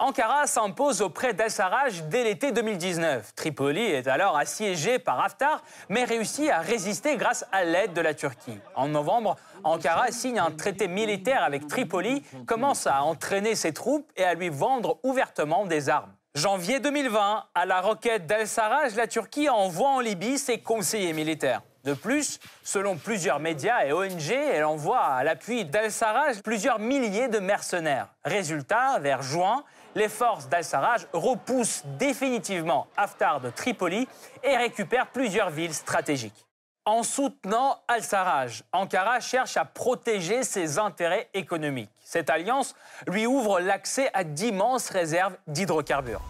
Ankara 0.00 0.46
s'impose 0.46 1.02
auprès 1.02 1.34
d'Al-Sarraj 1.34 2.04
dès 2.04 2.22
l'été 2.22 2.52
2019. 2.52 3.34
Tripoli 3.34 3.82
est 3.82 4.06
alors 4.06 4.38
assiégé 4.38 5.00
par 5.00 5.20
Haftar, 5.20 5.60
mais 5.88 6.04
réussit 6.04 6.48
à 6.50 6.60
résister 6.60 7.16
grâce 7.16 7.44
à 7.50 7.64
l'aide 7.64 7.94
de 7.94 8.00
la 8.00 8.14
Turquie. 8.14 8.60
En 8.76 8.86
novembre, 8.86 9.34
Ankara 9.64 10.12
signe 10.12 10.38
un 10.38 10.52
traité 10.52 10.86
militaire 10.86 11.42
avec 11.42 11.66
Tripoli, 11.66 12.22
commence 12.46 12.86
à 12.86 13.02
entraîner 13.02 13.56
ses 13.56 13.72
troupes 13.72 14.08
et 14.16 14.22
à 14.22 14.34
lui 14.34 14.50
vendre 14.50 15.00
ouvertement 15.02 15.66
des 15.66 15.88
armes. 15.88 16.12
Janvier 16.36 16.78
2020, 16.78 17.46
à 17.52 17.66
la 17.66 17.80
requête 17.80 18.24
d'Al-Sarraj, 18.26 18.94
la 18.94 19.08
Turquie 19.08 19.48
envoie 19.48 19.88
en 19.88 19.98
Libye 19.98 20.38
ses 20.38 20.60
conseillers 20.60 21.12
militaires. 21.12 21.62
De 21.82 21.94
plus, 21.94 22.38
selon 22.62 22.96
plusieurs 22.96 23.40
médias 23.40 23.84
et 23.84 23.92
ONG, 23.92 24.30
elle 24.30 24.64
envoie 24.64 25.00
à 25.00 25.24
l'appui 25.24 25.64
d'Al-Sarraj 25.64 26.42
plusieurs 26.42 26.78
milliers 26.78 27.28
de 27.28 27.38
mercenaires. 27.38 28.08
Résultat, 28.24 28.98
vers 29.00 29.22
juin, 29.22 29.64
les 29.98 30.08
forces 30.08 30.48
d'Al-Sarraj 30.48 31.08
repoussent 31.12 31.82
définitivement 31.98 32.86
Haftar 32.96 33.40
de 33.40 33.50
Tripoli 33.50 34.08
et 34.44 34.56
récupèrent 34.56 35.08
plusieurs 35.08 35.50
villes 35.50 35.74
stratégiques. 35.74 36.46
En 36.84 37.02
soutenant 37.02 37.80
Al-Sarraj, 37.88 38.62
Ankara 38.72 39.20
cherche 39.20 39.56
à 39.56 39.64
protéger 39.64 40.44
ses 40.44 40.78
intérêts 40.78 41.28
économiques. 41.34 41.90
Cette 42.02 42.30
alliance 42.30 42.74
lui 43.06 43.26
ouvre 43.26 43.60
l'accès 43.60 44.08
à 44.14 44.24
d'immenses 44.24 44.88
réserves 44.88 45.36
d'hydrocarbures. 45.48 46.22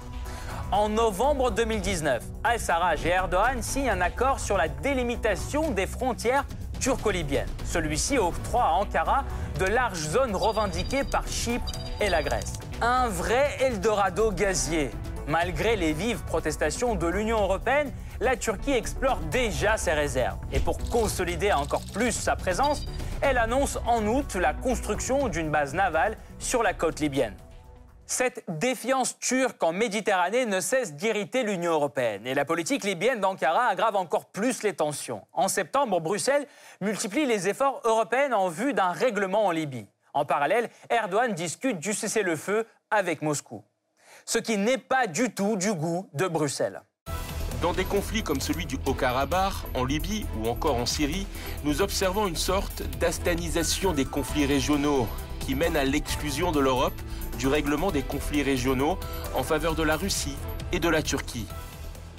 En 0.72 0.88
novembre 0.88 1.50
2019, 1.50 2.24
Al-Sarraj 2.44 3.06
et 3.06 3.10
Erdogan 3.10 3.62
signent 3.62 3.90
un 3.90 4.00
accord 4.00 4.40
sur 4.40 4.56
la 4.56 4.68
délimitation 4.68 5.70
des 5.70 5.86
frontières 5.86 6.44
turco-libyennes. 6.80 7.48
Celui-ci 7.64 8.18
octroie 8.18 8.64
à 8.64 8.72
Ankara 8.72 9.24
de 9.60 9.66
larges 9.66 10.08
zones 10.08 10.34
revendiquées 10.34 11.04
par 11.04 11.26
Chypre 11.28 11.70
et 12.00 12.08
la 12.08 12.22
Grèce. 12.22 12.54
Un 12.80 13.08
vrai 13.08 13.56
Eldorado 13.58 14.30
gazier. 14.30 14.90
Malgré 15.26 15.74
les 15.74 15.92
vives 15.92 16.22
protestations 16.22 16.94
de 16.94 17.08
l'Union 17.08 17.40
européenne, 17.40 17.92
la 18.20 18.36
Turquie 18.36 18.70
explore 18.70 19.18
déjà 19.32 19.76
ses 19.76 19.94
réserves. 19.94 20.38
Et 20.52 20.60
pour 20.60 20.78
consolider 20.88 21.52
encore 21.52 21.82
plus 21.92 22.12
sa 22.12 22.36
présence, 22.36 22.86
elle 23.20 23.36
annonce 23.36 23.80
en 23.84 24.06
août 24.06 24.36
la 24.36 24.54
construction 24.54 25.26
d'une 25.26 25.50
base 25.50 25.74
navale 25.74 26.16
sur 26.38 26.62
la 26.62 26.72
côte 26.72 27.00
libyenne. 27.00 27.34
Cette 28.06 28.44
défiance 28.46 29.18
turque 29.18 29.60
en 29.60 29.72
Méditerranée 29.72 30.46
ne 30.46 30.60
cesse 30.60 30.94
d'irriter 30.94 31.42
l'Union 31.42 31.72
européenne 31.72 32.28
et 32.28 32.34
la 32.34 32.44
politique 32.44 32.84
libyenne 32.84 33.18
d'Ankara 33.18 33.66
aggrave 33.66 33.96
encore 33.96 34.26
plus 34.26 34.62
les 34.62 34.74
tensions. 34.74 35.22
En 35.32 35.48
septembre, 35.48 36.00
Bruxelles 36.00 36.46
multiplie 36.80 37.26
les 37.26 37.48
efforts 37.48 37.80
européens 37.84 38.32
en 38.34 38.48
vue 38.48 38.72
d'un 38.72 38.92
règlement 38.92 39.46
en 39.46 39.50
Libye. 39.50 39.88
En 40.14 40.24
parallèle, 40.24 40.70
Erdogan 40.90 41.32
discute 41.32 41.78
du 41.78 41.92
cessez-le-feu 41.92 42.66
avec 42.90 43.22
Moscou. 43.22 43.64
Ce 44.24 44.38
qui 44.38 44.56
n'est 44.56 44.78
pas 44.78 45.06
du 45.06 45.32
tout 45.32 45.56
du 45.56 45.72
goût 45.72 46.08
de 46.14 46.26
Bruxelles. 46.26 46.82
Dans 47.62 47.72
des 47.72 47.84
conflits 47.84 48.22
comme 48.22 48.40
celui 48.40 48.66
du 48.66 48.78
Haut-Karabakh, 48.86 49.52
en 49.74 49.84
Libye 49.84 50.26
ou 50.38 50.48
encore 50.48 50.76
en 50.76 50.86
Syrie, 50.86 51.26
nous 51.64 51.82
observons 51.82 52.28
une 52.28 52.36
sorte 52.36 52.82
d'astanisation 52.98 53.92
des 53.92 54.04
conflits 54.04 54.46
régionaux 54.46 55.08
qui 55.40 55.56
mène 55.56 55.76
à 55.76 55.84
l'exclusion 55.84 56.52
de 56.52 56.60
l'Europe 56.60 57.00
du 57.38 57.48
règlement 57.48 57.90
des 57.90 58.02
conflits 58.02 58.42
régionaux 58.42 58.98
en 59.34 59.42
faveur 59.42 59.74
de 59.74 59.82
la 59.82 59.96
Russie 59.96 60.36
et 60.72 60.78
de 60.78 60.88
la 60.88 61.02
Turquie. 61.02 61.46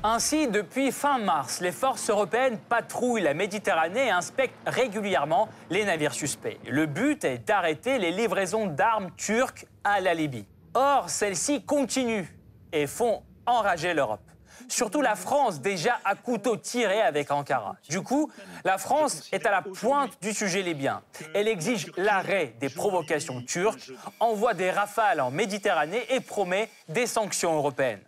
Ainsi, 0.02 0.48
depuis 0.48 0.94
fin 0.94 1.18
mars, 1.18 1.60
les 1.60 1.74
forces 1.74 2.10
européennes 2.10 2.58
patrouillent 2.58 3.22
la 3.22 3.34
Méditerranée 3.34 4.08
et 4.08 4.12
inspectent 4.12 4.56
régulièrement 4.66 5.50
les 5.70 5.84
navires 5.84 6.14
suspects. 6.14 6.58
Le 6.66 6.86
but 6.86 7.26
est 7.26 7.40
d'arrêter 7.40 8.00
les 8.00 8.12
livraisons 8.12 8.68
d'armes 8.68 9.12
turques 9.18 9.66
à 9.84 10.00
la 10.00 10.14
Libye. 10.14 10.46
Or, 10.74 11.10
celles-ci 11.10 11.66
continuent 11.66 12.28
et 12.72 12.88
font 12.88 13.24
enrager 13.46 13.94
l'Europe. 13.94 14.22
Surtout 14.70 15.02
la 15.02 15.18
France, 15.18 15.60
déjà 15.60 16.00
à 16.06 16.16
couteau 16.16 16.56
tiré 16.56 17.02
avec 17.02 17.30
Ankara. 17.30 17.76
Du 17.90 18.02
coup, 18.02 18.32
la 18.64 18.78
France 18.78 19.28
est 19.34 19.46
à 19.46 19.52
la 19.52 19.62
pointe 19.62 20.22
du 20.22 20.32
sujet 20.32 20.62
libyen. 20.62 21.02
Elle 21.34 21.50
exige 21.50 21.92
l'arrêt 21.98 22.54
des 22.62 22.70
provocations 22.70 23.42
turques, 23.42 23.92
envoie 24.22 24.54
des 24.54 24.72
rafales 24.72 25.20
en 25.20 25.30
Méditerranée 25.30 26.06
et 26.10 26.22
promet 26.22 26.70
des 26.88 27.06
sanctions 27.06 27.54
européennes. 27.56 28.04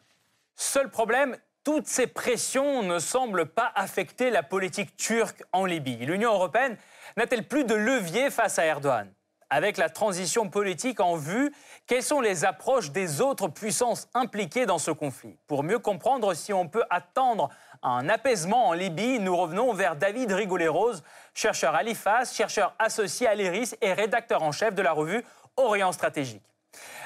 Seul 0.55 0.89
problème, 0.89 1.35
toutes 1.63 1.87
ces 1.87 2.07
pressions 2.07 2.83
ne 2.83 2.99
semblent 2.99 3.45
pas 3.45 3.71
affecter 3.75 4.29
la 4.29 4.43
politique 4.43 4.95
turque 4.97 5.43
en 5.51 5.65
Libye. 5.65 6.05
L'Union 6.05 6.33
européenne 6.33 6.77
n'a-t-elle 7.17 7.47
plus 7.47 7.63
de 7.63 7.75
levier 7.75 8.29
face 8.29 8.57
à 8.59 8.65
Erdogan? 8.65 9.11
Avec 9.53 9.77
la 9.77 9.89
transition 9.89 10.47
politique 10.47 11.01
en 11.01 11.15
vue, 11.15 11.53
quelles 11.85 12.03
sont 12.03 12.21
les 12.21 12.45
approches 12.45 12.91
des 12.91 13.19
autres 13.19 13.49
puissances 13.49 14.07
impliquées 14.13 14.65
dans 14.65 14.77
ce 14.77 14.91
conflit? 14.91 15.37
Pour 15.47 15.63
mieux 15.63 15.79
comprendre 15.79 16.33
si 16.33 16.53
on 16.53 16.69
peut 16.69 16.85
attendre 16.89 17.49
un 17.83 18.07
apaisement 18.07 18.69
en 18.69 18.73
Libye, 18.73 19.19
nous 19.19 19.35
revenons 19.35 19.73
vers 19.73 19.97
David 19.97 20.31
Rigoleros, 20.31 21.01
chercheur 21.33 21.75
à 21.75 21.83
l'IFAS, 21.83 22.33
chercheur 22.33 22.73
associé 22.79 23.27
à 23.27 23.35
l'IRIS 23.35 23.75
et 23.81 23.91
rédacteur 23.91 24.41
en 24.41 24.53
chef 24.53 24.73
de 24.73 24.81
la 24.81 24.93
revue 24.93 25.23
Orient 25.57 25.91
Stratégique. 25.91 26.50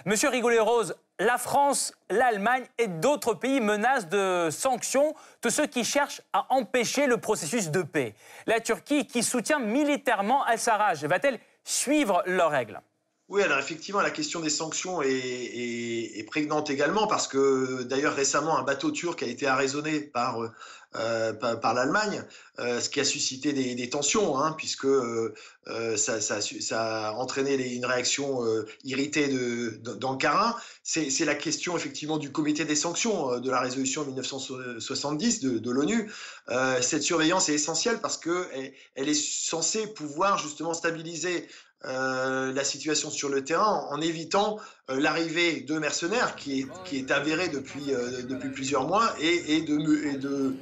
Monsieur 0.06 0.30
Rigoleros, 0.30 0.94
la 1.20 1.38
France, 1.38 1.94
l'Allemagne 2.10 2.66
et 2.78 2.88
d'autres 2.88 3.34
pays 3.34 3.60
menacent 3.62 4.08
de 4.08 4.50
sanctions 4.52 5.16
tous 5.42 5.50
ceux 5.50 5.66
qui 5.66 5.84
cherchent 5.84 6.22
à 6.34 6.46
empêcher 6.54 7.08
le 7.08 7.18
processus 7.18 7.72
de 7.72 7.82
paix. 7.82 8.14
La 8.46 8.60
Turquie, 8.60 9.08
qui 9.08 9.24
soutient 9.24 9.60
militairement 9.60 10.44
Al-Sarraj, 10.44 11.04
va-t-elle 11.06 11.40
suivre 11.64 12.22
leurs 12.26 12.52
règles? 12.52 12.82
Oui, 13.28 13.42
alors 13.42 13.58
effectivement, 13.58 14.02
la 14.02 14.12
question 14.12 14.40
des 14.40 14.52
sanctions 14.52 15.02
est, 15.02 16.26
prégnante 16.28 16.70
également 16.70 17.08
parce 17.08 17.28
que 17.28 17.84
d'ailleurs 17.84 18.14
récemment, 18.14 18.58
un 18.58 18.64
bateau 18.64 18.92
turc 18.92 19.24
a 19.24 19.26
été 19.26 19.48
arraisonné 19.48 20.00
par, 20.02 20.40
euh, 20.98 21.34
par, 21.34 21.74
l'Allemagne, 21.74 22.24
euh, 22.60 22.80
ce 22.80 22.90
qui 22.90 23.00
a 23.00 23.04
suscité 23.04 23.52
des, 23.52 23.90
tensions, 23.90 24.38
hein, 24.38 24.54
puisque 24.58 24.86
euh, 24.86 25.34
ça, 25.98 26.20
a 26.72 27.12
entraîné 27.14 27.74
une 27.74 27.86
réaction 27.86 28.42
irritée 28.84 29.28
d'Ankara. 29.82 30.58
C'est 30.84 31.26
la 31.26 31.36
question 31.36 31.76
effectivement 31.76 32.18
du 32.18 32.32
comité 32.32 32.64
des 32.64 32.76
sanctions 32.76 33.40
de 33.40 33.50
la 33.50 33.60
résolution 33.60 34.06
1970 34.06 35.40
de, 35.42 35.72
l'ONU. 35.72 36.12
cette 36.82 37.04
surveillance 37.04 37.50
est 37.50 37.56
essentielle 37.56 38.00
parce 38.02 38.18
qu'elle 38.18 38.74
elle 38.96 39.10
est 39.10 39.20
censée 39.20 39.88
pouvoir 39.88 40.38
justement 40.38 40.74
stabiliser 40.74 41.48
euh, 41.84 42.52
la 42.54 42.64
situation 42.64 43.12
sur 43.12 43.30
le 43.30 43.44
terrain 43.44 43.86
en, 43.92 44.02
évitant 44.02 44.58
euh, 44.90 45.00
l'arrivée 45.00 45.62
de 45.62 45.78
mercenaires 45.78 46.36
qui 46.36 46.66
est, 46.94 47.12
avérée 47.12 47.50
depuis, 47.50 47.94
euh, 47.94 48.24
depuis 48.24 48.50
plusieurs 48.50 48.88
mois 48.88 49.14
et, 49.20 49.58
et 49.58 49.62
de, 49.62 50.56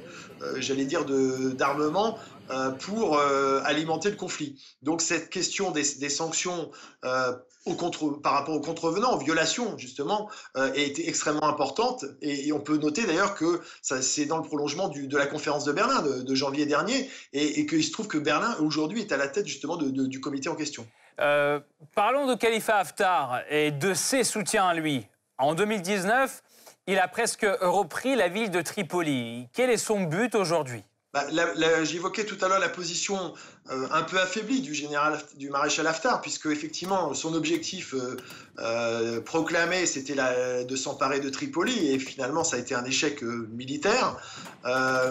j'allais 0.56 0.84
dire, 0.84 1.06
d'armement 1.06 2.18
pour 2.80 3.18
alimenter 3.18 4.10
le 4.10 4.16
conflit. 4.16 4.60
Donc 4.82 5.00
cette 5.00 5.30
question 5.30 5.70
des, 5.70 5.84
sanctions 6.10 6.70
par 7.00 8.32
rapport 8.32 8.54
aux 8.54 8.60
contrevenants, 8.60 9.14
aux 9.14 9.18
violations 9.18 9.78
justement, 9.78 10.28
est 10.74 10.98
extrêmement 10.98 11.48
importante. 11.48 12.04
Et, 12.20 12.52
on 12.52 12.60
peut 12.60 12.76
noter 12.76 13.04
d'ailleurs 13.04 13.34
que 13.34 13.62
c'est 13.80 14.26
dans 14.26 14.36
le 14.36 14.42
prolongement 14.42 14.88
de 14.88 15.16
la 15.16 15.26
conférence 15.26 15.64
de 15.64 15.72
Berlin 15.72 16.02
de, 16.02 16.34
janvier 16.34 16.66
dernier, 16.66 17.08
et 17.32 17.64
qu'il 17.64 17.82
se 17.82 17.92
trouve 17.92 18.08
que 18.08 18.18
Berlin 18.18 18.54
aujourd'hui 18.60 19.00
est 19.00 19.12
à 19.12 19.16
la 19.16 19.28
tête 19.28 19.46
justement 19.46 19.78
du 19.78 20.20
comité 20.20 20.50
en 20.50 20.56
question. 20.56 20.86
Euh, 21.20 21.60
parlons 21.94 22.26
de 22.26 22.34
Khalifa 22.34 22.78
Haftar 22.78 23.42
et 23.48 23.70
de 23.70 23.94
ses 23.94 24.24
soutiens 24.24 24.66
à 24.66 24.74
lui. 24.74 25.06
En 25.38 25.54
2019, 25.54 26.42
Il 26.86 26.98
a 26.98 27.08
presque 27.08 27.46
repris 27.62 28.14
la 28.14 28.28
ville 28.28 28.50
de 28.50 28.60
Tripoli. 28.60 29.48
Quel 29.54 29.70
est 29.70 29.78
son 29.78 30.02
but 30.02 30.34
aujourd'hui? 30.34 30.84
Bah, 31.14 31.24
J'évoquais 31.82 32.26
tout 32.26 32.36
à 32.42 32.48
l'heure 32.48 32.58
la 32.58 32.68
position 32.68 33.32
euh, 33.70 33.86
un 33.92 34.02
peu 34.02 34.20
affaibli 34.20 34.60
du 34.60 34.74
général 34.74 35.18
du 35.38 35.48
maréchal 35.48 35.86
Haftar, 35.86 36.20
puisque 36.20 36.44
effectivement 36.46 37.14
son 37.14 37.32
objectif 37.32 37.94
euh, 37.94 38.14
euh, 38.58 39.22
proclamé 39.22 39.86
c'était 39.86 40.14
de 40.14 40.76
s'emparer 40.76 41.18
de 41.20 41.30
Tripoli 41.30 41.88
et 41.88 41.98
finalement 41.98 42.44
ça 42.44 42.56
a 42.56 42.58
été 42.58 42.74
un 42.74 42.84
échec 42.84 43.22
militaire 43.22 44.16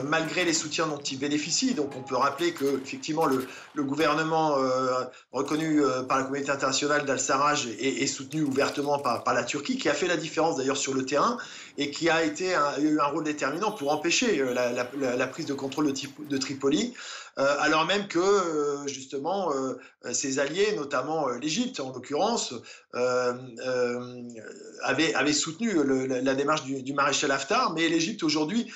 malgré 0.05 0.45
les 0.45 0.53
soutiens 0.53 0.85
dont 0.85 0.99
il 0.99 1.17
bénéficie. 1.17 1.73
Donc 1.73 1.95
on 1.95 2.01
peut 2.01 2.15
rappeler 2.15 2.53
que 2.53 2.79
effectivement 2.83 3.25
le, 3.25 3.83
gouvernement 3.83 4.55
reconnu 5.31 5.81
par 6.07 6.19
la 6.19 6.23
communauté 6.23 6.51
internationale 6.51 7.05
d'Al-Sarraj 7.05 7.67
est, 7.79 8.07
soutenu 8.07 8.41
ouvertement 8.43 8.97
par, 8.99 9.33
la 9.33 9.43
Turquie, 9.43 9.77
qui 9.77 9.89
a 9.89 9.93
fait 9.93 10.07
la 10.07 10.17
différence 10.17 10.57
d'ailleurs 10.57 10.77
sur 10.77 10.93
le 10.95 11.05
terrain 11.05 11.37
et 11.77 11.91
qui 11.91 12.09
a 12.09 12.23
été 12.23 12.55
eu 12.81 12.99
un 12.99 13.05
rôle 13.05 13.23
déterminant 13.23 13.71
pour 13.71 13.91
empêcher 13.91 14.43
la, 14.43 15.27
prise 15.27 15.45
de 15.45 15.53
contrôle 15.53 15.93
de 15.93 16.37
Tripoli. 16.37 16.93
Euh, 17.39 17.55
alors 17.59 17.85
même 17.85 18.07
que 18.07 18.19
euh, 18.19 18.85
justement 18.85 19.51
euh, 19.53 19.73
ses 20.11 20.37
alliés, 20.37 20.75
notamment 20.75 21.29
l'Égypte 21.29 21.79
en 21.79 21.91
l'occurrence, 21.91 22.53
avaient, 24.83 25.33
soutenu 25.33 25.73
la, 26.07 26.35
démarche 26.35 26.63
du, 26.63 26.93
maréchal 26.93 27.31
Haftar, 27.31 27.73
mais 27.73 27.87
l'Égypte 27.89 28.21
aujourd'hui 28.23 28.71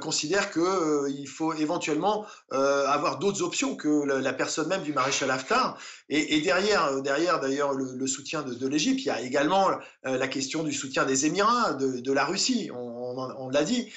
considère 0.00 0.50
qu'il 0.50 1.28
faut 1.28 1.52
éventuellement 1.54 2.26
avoir 2.50 3.18
d'autres 3.18 3.42
options 3.42 3.76
que 3.76 4.04
la, 4.04 4.32
personne 4.32 4.68
même 4.68 4.82
du 4.82 4.92
maréchal 4.92 5.30
Haftar. 5.30 5.78
Et, 6.08 6.40
derrière, 6.40 7.02
derrière 7.02 7.38
d'ailleurs 7.40 7.74
le, 7.74 8.06
soutien 8.06 8.42
de, 8.42 8.66
l'Égypte, 8.66 9.00
il 9.00 9.06
y 9.06 9.10
a 9.10 9.20
également 9.20 9.68
la 10.04 10.28
question 10.28 10.62
du 10.62 10.72
soutien 10.72 11.04
des 11.04 11.26
Émirats, 11.26 11.74
de, 11.74 12.12
la 12.12 12.24
Russie. 12.24 12.70
On, 12.72 13.48
l'a 13.50 13.64
dit. 13.64 13.92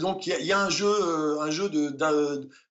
donc 0.00 0.26
il 0.26 0.44
y, 0.44 0.52
a, 0.52 0.60
un 0.60 0.70
jeu, 0.70 1.38
un 1.40 1.50
jeu 1.50 1.70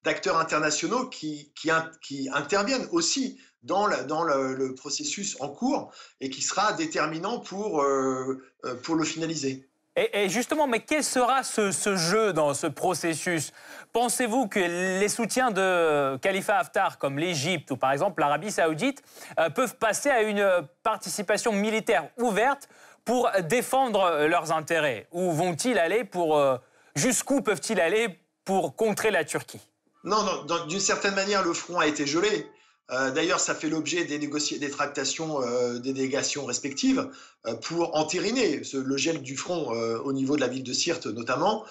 d'acteurs 0.03 0.39
internationaux 0.39 1.07
qui, 1.09 1.51
qui, 1.55 2.29
interviennent 2.33 2.87
aussi 2.91 3.37
dans, 3.63 3.87
dans 4.05 4.23
le, 4.23 4.73
processus 4.75 5.37
en 5.39 5.49
cours 5.49 5.91
et 6.21 6.29
qui 6.29 6.41
sera 6.41 6.73
déterminant 6.73 7.39
pour, 7.39 7.81
euh, 7.81 8.41
euh, 8.65 8.75
pour 8.75 8.95
le 8.95 9.03
finaliser. 9.03 9.68
Et, 10.13 10.29
justement, 10.29 10.67
mais 10.67 10.79
quel 10.79 11.03
sera 11.03 11.43
ce, 11.43 11.71
jeu 11.95 12.33
dans 12.33 12.53
ce 12.53 12.67
processus? 12.67 13.51
Pensez-vous 13.91 14.47
que 14.47 14.59
les 14.59 15.09
soutiens 15.09 15.51
de 15.51 16.17
Khalifa 16.17 16.57
Haftar, 16.57 16.97
comme 16.97 17.17
l'Égypte 17.17 17.71
ou 17.71 17.77
par 17.77 17.91
exemple 17.91 18.21
l'Arabie 18.21 18.51
saoudite, 18.51 19.01
euh, 19.39 19.49
peuvent 19.49 19.75
passer 19.75 20.09
à 20.09 20.21
une 20.21 20.47
participation 20.83 21.51
militaire 21.51 22.07
ouverte 22.17 22.69
pour 23.03 23.29
défendre 23.43 24.27
leurs 24.27 24.51
intérêts? 24.51 25.07
Ou 25.11 25.31
vont-ils 25.31 25.77
aller 25.79 26.03
pour... 26.03 26.41
Jusqu'où 26.95 27.41
peuvent-ils 27.41 27.79
aller 27.79 28.19
pour 28.45 28.75
contrer 28.75 29.11
la 29.11 29.23
Turquie? 29.23 29.61
Non, 30.03 30.45
d'une 30.67 30.79
certaine 30.79 31.15
manière, 31.15 31.43
le 31.43 31.53
front 31.53 31.79
a 31.79 31.87
été 31.87 32.05
gelé. 32.05 32.49
Euh, 32.91 33.11
d'ailleurs, 33.11 33.39
ça 33.39 33.53
fait 33.53 33.69
l'objet 33.69 34.05
des, 34.05 34.17
des 34.17 34.69
tractations 34.69 35.43
euh, 35.43 35.79
des 35.79 35.93
délégations 35.93 36.45
respectives 36.45 37.07
euh, 37.45 37.53
pour 37.55 37.95
entériner 37.95 38.61
le 38.73 38.97
gel 38.97 39.21
du 39.21 39.37
front 39.37 39.69
au 40.03 40.13
niveau 40.13 40.35
de 40.35 40.41
la 40.41 40.47
ville 40.47 40.63
de 40.63 40.73
Sirte 40.73 41.05
notamment. 41.05 41.65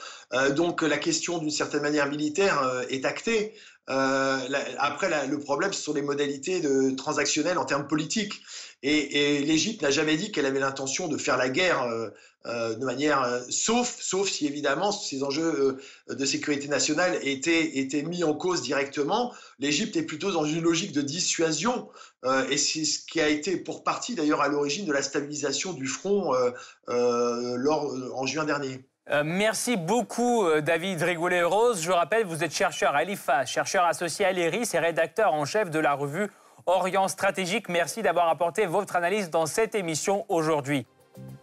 donc 0.57 0.83
la 0.83 0.99
question 0.99 1.39
d'une 1.39 1.51
certaine 1.51 1.83
manière 1.83 2.09
militaire 2.09 2.85
est 2.89 3.05
actée. 3.05 3.55
Après, 3.89 5.27
le 5.27 5.39
problème, 5.39 5.73
ce 5.73 5.83
sont 5.83 5.95
les 5.95 6.03
modalités 6.03 6.61
de, 6.61 6.95
transactionnelles 6.95 7.59
en 7.59 7.65
termes 7.65 7.87
politiques. 7.87 8.43
Et, 8.83 9.41
l'Égypte 9.41 9.83
n'a 9.83 9.91
jamais 9.91 10.17
dit 10.17 10.31
qu'elle 10.31 10.47
avait 10.47 10.61
l'intention 10.61 11.09
de 11.09 11.17
faire 11.17 11.37
la 11.37 11.49
guerre 11.49 11.83
euh, 11.83 12.11
euh, 12.47 12.75
de 12.75 12.85
manière, 12.85 13.23
euh, 13.23 13.41
sauf, 13.51 13.97
sauf 14.01 14.29
si 14.29 14.47
évidemment 14.47 14.93
ces 14.93 15.25
enjeux 15.25 15.79
de 16.09 16.25
sécurité 16.25 16.69
nationale 16.69 17.19
étaient, 17.23 18.03
mis 18.03 18.23
en 18.23 18.35
cause 18.35 18.63
directement. 18.63 19.35
L'Égypte 19.59 19.97
est 19.97 20.05
plutôt 20.05 20.31
dans 20.31 20.45
une 20.45 20.63
logique 20.63 20.93
de 20.93 21.03
dissuasion, 21.03 21.89
et 22.51 22.57
c'est 22.57 22.85
ce 22.85 23.01
qui 23.01 23.21
a 23.21 23.29
été 23.29 23.57
pour 23.57 23.83
partie 23.83 24.15
d'ailleurs 24.15 24.41
à 24.41 24.49
l'origine 24.49 24.87
de 24.87 24.93
la 24.93 25.03
stabilisation 25.03 25.73
du 25.73 25.87
front 25.87 26.33
en 26.87 28.27
juin 28.27 28.45
dernier. 28.45 28.88
Merci 29.25 29.77
beaucoup, 29.77 30.47
David 30.61 31.03
Rigoulet-Rose. 31.03 31.83
Je 31.83 31.91
rappelle, 31.91 32.25
vous 32.25 32.45
êtes 32.45 32.55
chercheur 32.55 32.95
à 32.95 33.05
l'IFA, 33.05 33.47
chercheur 33.47 33.85
associé 33.85 34.25
à 34.25 34.33
l'IRIS 34.33 34.75
et 34.75 34.79
rédacteur 34.79 35.35
en 35.35 35.45
chef 35.45 35.71
de 35.71 35.79
la 35.79 35.95
revue 35.95 36.31
Orient 36.67 37.09
Stratégique. 37.09 37.69
Merci 37.69 38.03
d'avoir 38.03 38.29
apporté 38.29 38.67
votre 38.67 38.97
analyse 38.97 39.31
dans 39.31 39.47
cette 39.47 39.75
émission 39.75 40.27
aujourd'hui. 40.29 40.87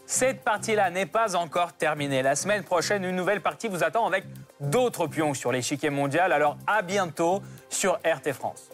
Cette 0.05 0.43
partie-là 0.43 0.91
n'est 0.91 1.07
pas 1.07 1.35
encore 1.35 1.73
terminée. 1.73 2.21
La 2.21 2.35
semaine 2.35 2.63
prochaine, 2.63 3.03
une 3.03 3.15
nouvelle 3.15 3.41
partie 3.41 3.67
vous 3.67 3.83
attend 3.83 4.05
avec 4.05 4.25
d'autres 4.59 5.07
pions 5.07 5.33
sur 5.33 5.51
l'échiquier 5.51 5.89
mondial. 5.89 6.31
Alors 6.31 6.57
à 6.67 6.81
bientôt 6.83 7.41
sur 7.69 7.93
RT 8.05 8.33
France. 8.33 8.69